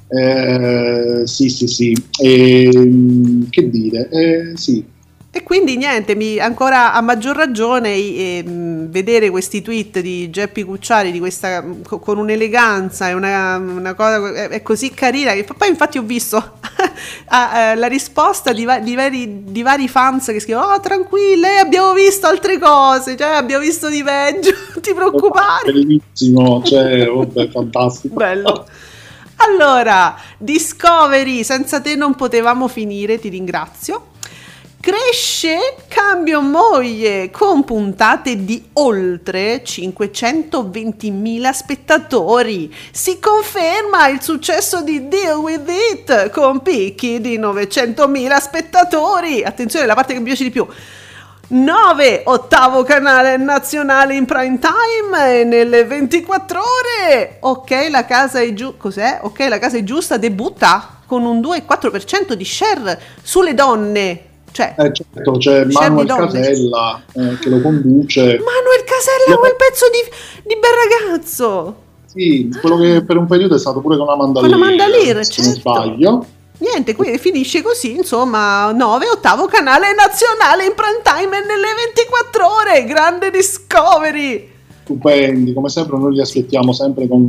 Eh, 0.08 1.22
sì, 1.26 1.48
sì, 1.48 1.68
sì. 1.68 2.04
E, 2.20 3.46
che 3.50 3.70
dire? 3.70 4.08
Eh, 4.08 4.56
sì. 4.56 4.92
E 5.36 5.42
quindi 5.42 5.76
niente, 5.76 6.14
mi, 6.14 6.38
ancora 6.38 6.92
a 6.92 7.00
maggior 7.00 7.34
ragione 7.34 7.88
eh, 7.88 8.44
vedere 8.46 9.30
questi 9.30 9.62
tweet 9.62 9.98
di 9.98 10.30
Geppi 10.30 10.62
Cucciari 10.62 11.10
di 11.10 11.18
questa, 11.18 11.64
con 11.82 12.18
un'eleganza 12.18 13.08
e 13.08 13.14
una, 13.14 13.56
una 13.56 13.94
cosa 13.94 14.32
è, 14.32 14.48
è, 14.50 14.62
così 14.62 14.90
carina 14.90 15.32
che 15.32 15.42
poi 15.42 15.68
infatti 15.68 15.98
ho 15.98 16.02
visto 16.02 16.60
la 17.30 17.86
risposta 17.88 18.52
di, 18.52 18.64
di, 18.82 18.94
vari, 18.94 19.42
di, 19.42 19.62
vari, 19.62 19.88
fans 19.88 20.26
che 20.26 20.38
scrivono 20.38 20.66
oh 20.66 20.78
tranquille 20.78 21.58
abbiamo 21.58 21.92
visto 21.94 22.28
altre 22.28 22.56
cose, 22.60 23.16
cioè 23.16 23.30
abbiamo 23.30 23.64
visto 23.64 23.88
di 23.88 24.04
peggio, 24.04 24.52
non 24.72 24.78
ti 24.80 24.94
preoccupare. 24.94 25.72
Bellissimo, 25.72 26.62
cioè, 26.62 27.08
vabbè, 27.08 27.50
fantastico. 27.50 28.14
Bello. 28.14 28.68
Allora, 29.38 30.16
Discovery, 30.38 31.42
senza 31.42 31.80
te 31.80 31.96
non 31.96 32.14
potevamo 32.14 32.68
finire, 32.68 33.18
ti 33.18 33.28
ringrazio. 33.30 34.12
Cresce 34.84 35.76
Cambio 35.88 36.42
Moglie 36.42 37.30
con 37.30 37.64
puntate 37.64 38.44
di 38.44 38.68
oltre 38.74 39.62
520.000 39.64 41.50
spettatori. 41.52 42.70
Si 42.92 43.18
conferma 43.18 44.08
il 44.08 44.20
successo 44.20 44.82
di 44.82 45.08
Deal 45.08 45.38
With 45.38 45.70
It 45.70 46.28
con 46.28 46.60
picchi 46.60 47.18
di 47.22 47.38
900.000 47.38 48.36
spettatori. 48.38 49.42
Attenzione, 49.42 49.86
la 49.86 49.94
parte 49.94 50.12
che 50.12 50.18
mi 50.18 50.26
piace 50.26 50.44
di 50.44 50.50
più. 50.50 50.66
9. 51.46 52.22
Ottavo 52.26 52.82
canale 52.82 53.38
nazionale 53.38 54.14
in 54.14 54.26
prime 54.26 54.58
time 54.58 55.44
nelle 55.44 55.84
24 55.86 56.60
ore. 56.60 57.38
Ok, 57.40 57.86
la 57.88 58.04
casa 58.04 58.40
è 58.40 58.52
giusta. 58.52 58.76
Cos'è? 58.76 59.20
Ok, 59.22 59.46
la 59.48 59.58
casa 59.58 59.78
è 59.78 59.82
giusta. 59.82 60.18
Debutta 60.18 61.00
con 61.06 61.24
un 61.24 61.40
2,4% 61.40 62.34
di 62.34 62.44
share 62.44 63.00
sulle 63.22 63.54
donne 63.54 64.32
cioè, 64.54 64.72
eh 64.78 64.92
certo, 64.92 65.32
c'è 65.32 65.64
Manuel 65.64 66.06
Casella 66.06 67.02
eh, 67.12 67.38
che 67.40 67.48
lo 67.48 67.60
conduce. 67.60 68.20
Manuel 68.22 68.84
Casella, 68.84 69.36
quel 69.36 69.56
pezzo 69.56 69.86
di, 69.90 69.98
di, 70.46 70.56
bel 70.60 71.10
ragazzo! 71.10 71.74
Sì, 72.06 72.56
quello 72.60 72.76
che 72.76 73.02
per 73.02 73.16
un 73.16 73.26
periodo 73.26 73.56
è 73.56 73.58
stato 73.58 73.80
pure 73.80 73.96
con 73.96 74.08
Amanda 74.08 74.40
Lear. 74.40 74.52
Con 74.52 74.62
Amanda 74.62 74.86
Lear, 74.86 75.24
se 75.24 75.32
certo. 75.32 75.50
non 75.50 75.58
sbaglio. 75.58 76.26
Niente, 76.58 76.94
qui 76.94 77.18
finisce 77.18 77.62
così, 77.62 77.96
insomma, 77.96 78.70
9, 78.70 79.08
ottavo 79.08 79.46
canale 79.46 79.92
nazionale 79.92 80.66
in 80.66 80.74
prime 80.76 81.02
time 81.02 81.40
nelle 81.40 81.74
24 81.92 82.46
ore, 82.46 82.84
grande 82.84 83.32
Discovery! 83.32 84.50
Stupendi, 84.84 85.52
come 85.52 85.68
sempre 85.68 85.98
noi 85.98 86.12
li 86.12 86.20
aspettiamo 86.20 86.72
sempre 86.72 87.08
con, 87.08 87.28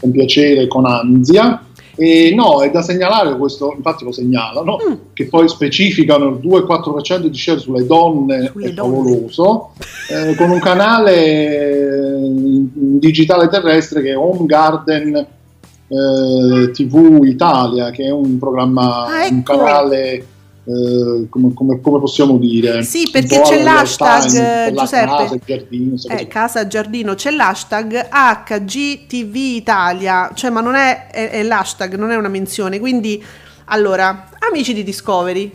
con 0.00 0.10
piacere 0.10 0.62
e 0.62 0.68
con 0.68 0.86
ansia. 0.86 1.65
E 1.98 2.34
no, 2.34 2.62
è 2.62 2.70
da 2.70 2.82
segnalare 2.82 3.36
questo, 3.38 3.72
infatti 3.74 4.04
lo 4.04 4.12
segnalano, 4.12 4.76
mm. 4.76 4.94
che 5.14 5.26
poi 5.28 5.48
specificano 5.48 6.28
il 6.28 6.36
2-4% 6.46 7.26
di 7.26 7.36
share 7.36 7.58
sulle 7.58 7.86
donne, 7.86 8.50
sulle 8.52 8.68
è 8.68 8.74
favoloso, 8.74 9.70
eh, 10.10 10.34
con 10.36 10.50
un 10.50 10.58
canale 10.60 12.18
in 12.22 12.98
digitale 12.98 13.48
terrestre 13.48 14.02
che 14.02 14.10
è 14.10 14.16
Home 14.16 14.44
Garden 14.44 15.16
eh, 15.16 16.70
TV 16.70 17.24
Italia, 17.24 17.90
che 17.90 18.04
è 18.04 18.10
un 18.10 18.38
programma, 18.38 19.06
ah, 19.06 19.24
ecco. 19.24 19.34
un 19.34 19.42
canale 19.42 20.26
eh, 20.68 21.28
come, 21.28 21.54
come, 21.54 21.80
come, 21.80 22.00
possiamo 22.00 22.38
dire? 22.38 22.82
Sì, 22.82 23.08
perché 23.10 23.40
c'è 23.40 23.62
l'hashtag 23.62 24.26
time, 24.26 24.74
Giuseppe, 24.74 25.06
casa, 25.06 25.38
giardino, 25.44 25.96
eh, 26.08 26.26
casa 26.26 26.66
giardino, 26.66 27.14
c'è 27.14 27.30
l'hashtag 27.30 28.08
HGTV 28.08 29.34
Italia, 29.34 30.30
cioè 30.34 30.50
ma 30.50 30.60
non 30.60 30.74
è, 30.74 31.06
è, 31.06 31.30
è 31.30 31.42
l'hashtag, 31.44 31.94
non 31.94 32.10
è 32.10 32.16
una 32.16 32.28
menzione, 32.28 32.80
quindi 32.80 33.22
allora, 33.66 34.28
amici 34.50 34.74
di 34.74 34.82
Discovery, 34.82 35.52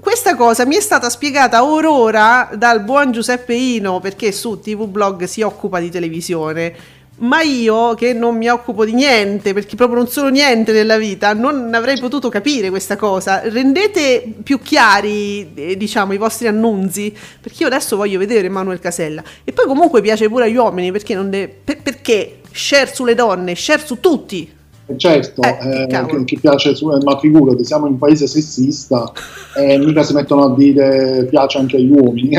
questa 0.00 0.34
cosa 0.34 0.66
mi 0.66 0.74
è 0.76 0.80
stata 0.80 1.08
spiegata 1.08 1.64
orora 1.64 2.50
dal 2.54 2.82
buon 2.82 3.12
Giuseppe 3.12 3.54
Ino 3.54 4.00
perché 4.00 4.32
su 4.32 4.58
TV 4.58 4.86
Blog 4.86 5.24
si 5.24 5.42
occupa 5.42 5.80
di 5.80 5.90
televisione 5.90 6.74
ma 7.22 7.42
io 7.42 7.94
che 7.94 8.12
non 8.12 8.36
mi 8.36 8.48
occupo 8.48 8.84
di 8.84 8.94
niente, 8.94 9.52
perché 9.52 9.76
proprio 9.76 9.98
non 9.98 10.08
sono 10.08 10.28
niente 10.28 10.72
nella 10.72 10.96
vita, 10.98 11.34
non 11.34 11.72
avrei 11.72 11.98
potuto 11.98 12.28
capire 12.28 12.70
questa 12.70 12.96
cosa. 12.96 13.42
Rendete 13.44 14.34
più 14.42 14.60
chiari, 14.60 15.52
eh, 15.54 15.76
diciamo, 15.76 16.12
i 16.12 16.18
vostri 16.18 16.48
annunzi, 16.48 17.14
perché 17.40 17.62
io 17.62 17.68
adesso 17.68 17.96
voglio 17.96 18.18
vedere 18.18 18.48
Manuel 18.48 18.80
Casella. 18.80 19.22
E 19.44 19.52
poi 19.52 19.66
comunque 19.66 20.00
piace 20.00 20.28
pure 20.28 20.46
agli 20.46 20.56
uomini, 20.56 20.90
perché 20.90 21.14
non 21.14 21.30
deve, 21.30 21.54
per, 21.64 21.82
perché 21.82 22.40
share 22.50 22.90
sulle 22.92 23.14
donne, 23.14 23.54
share 23.54 23.82
su 23.84 24.00
tutti. 24.00 24.60
Eh, 24.86 24.98
certo, 24.98 25.42
eh, 25.42 25.82
eh, 25.82 25.86
che, 25.86 26.24
che, 26.24 26.38
piace, 26.40 26.74
su, 26.74 26.86
ma 26.86 27.18
figurati, 27.20 27.64
siamo 27.64 27.86
in 27.86 27.92
un 27.92 27.98
paese 27.98 28.26
sessista 28.26 29.12
e 29.56 29.78
mica 29.78 30.02
si 30.02 30.12
mettono 30.12 30.46
a 30.46 30.54
dire 30.56 31.26
piace 31.30 31.58
anche 31.58 31.76
agli 31.76 31.90
uomini. 31.90 32.36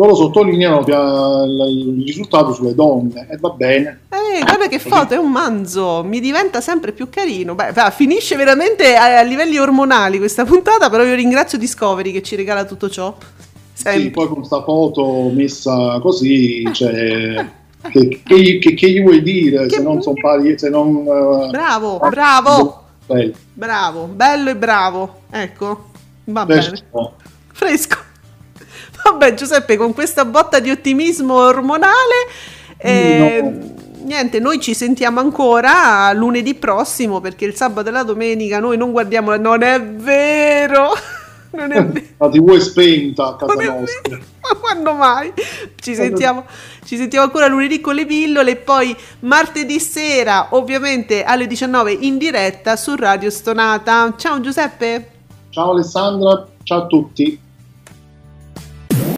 Eh, 0.00 0.06
loro 0.06 0.14
sottolineano 0.14 0.80
il 0.86 2.02
risultato 2.04 2.54
sulle 2.54 2.74
donne 2.74 3.26
e 3.30 3.36
va 3.36 3.50
bene. 3.50 4.00
Eh, 4.08 4.40
guarda 4.40 4.66
che 4.66 4.78
foto, 4.78 5.14
è 5.14 5.18
un 5.18 5.30
manzo, 5.30 6.02
mi 6.02 6.20
diventa 6.20 6.60
sempre 6.60 6.92
più 6.92 7.10
carino. 7.10 7.54
Beh, 7.54 7.72
finisce 7.92 8.36
veramente 8.36 8.96
a, 8.96 9.18
a, 9.18 9.22
livelli 9.22 9.58
ormonali 9.58 10.18
questa 10.18 10.44
puntata, 10.44 10.88
però 10.88 11.04
io 11.04 11.14
ringrazio 11.14 11.58
Discovery 11.58 12.12
che 12.12 12.22
ci 12.22 12.34
regala 12.36 12.64
tutto 12.64 12.88
ciò. 12.88 13.14
Sempre. 13.72 14.02
Sì, 14.02 14.10
poi 14.10 14.26
con 14.26 14.36
questa 14.36 14.62
foto 14.62 15.30
messa 15.32 15.98
così, 16.00 16.68
cioè, 16.72 17.46
che, 17.90 18.20
che, 18.22 18.58
che, 18.58 18.74
che, 18.74 18.90
gli 18.90 19.02
vuoi 19.02 19.22
dire 19.22 19.68
se 19.70 19.82
non 19.82 20.02
sono 20.02 20.16
pari, 20.20 20.58
se 20.58 20.68
non... 20.68 20.96
Uh, 20.96 21.48
bravo, 21.50 21.98
bravo, 21.98 22.82
bello. 23.06 23.32
bravo, 23.54 24.04
bello 24.04 24.50
e 24.50 24.56
bravo, 24.56 25.20
ecco, 25.30 25.84
va 26.24 26.44
Fresco. 26.44 26.74
bene. 26.90 27.10
Fresco. 27.52 28.08
Vabbè, 29.04 29.34
Giuseppe, 29.34 29.76
con 29.76 29.92
questa 29.92 30.24
botta 30.24 30.60
di 30.60 30.70
ottimismo 30.70 31.34
ormonale. 31.34 32.26
Eh, 32.76 33.40
no. 33.42 33.78
Niente, 34.02 34.40
noi 34.40 34.60
ci 34.60 34.74
sentiamo 34.74 35.20
ancora 35.20 36.12
lunedì 36.12 36.54
prossimo 36.54 37.20
perché 37.20 37.44
il 37.44 37.54
sabato 37.54 37.88
e 37.88 37.92
la 37.92 38.02
domenica 38.02 38.58
noi 38.58 38.76
non 38.76 38.92
guardiamo. 38.92 39.36
Non 39.36 39.62
è 39.62 39.80
vero! 39.82 40.92
Non 41.52 41.72
è 41.72 41.84
vero. 41.84 42.06
La 42.18 42.28
TV 42.28 42.54
è 42.54 42.60
spenta 42.60 43.26
a 43.26 43.34
casa 43.34 43.54
nostra. 43.54 44.16
Ma 44.16 44.58
quando 44.60 44.92
mai? 44.94 45.32
Ci 45.74 45.96
sentiamo, 45.96 46.44
ci 46.84 46.96
sentiamo 46.96 47.24
ancora 47.24 47.48
lunedì 47.48 47.80
con 47.80 47.96
le 47.96 48.06
pillole 48.06 48.52
e 48.52 48.56
poi 48.56 48.96
martedì 49.20 49.80
sera, 49.80 50.46
ovviamente 50.50 51.24
alle 51.24 51.48
19 51.48 51.90
in 51.90 52.18
diretta 52.18 52.76
su 52.76 52.94
Radio 52.94 53.30
Stonata. 53.30 54.14
Ciao 54.16 54.40
Giuseppe. 54.40 55.10
Ciao 55.50 55.72
Alessandra, 55.72 56.46
ciao 56.62 56.82
a 56.82 56.86
tutti. 56.86 57.48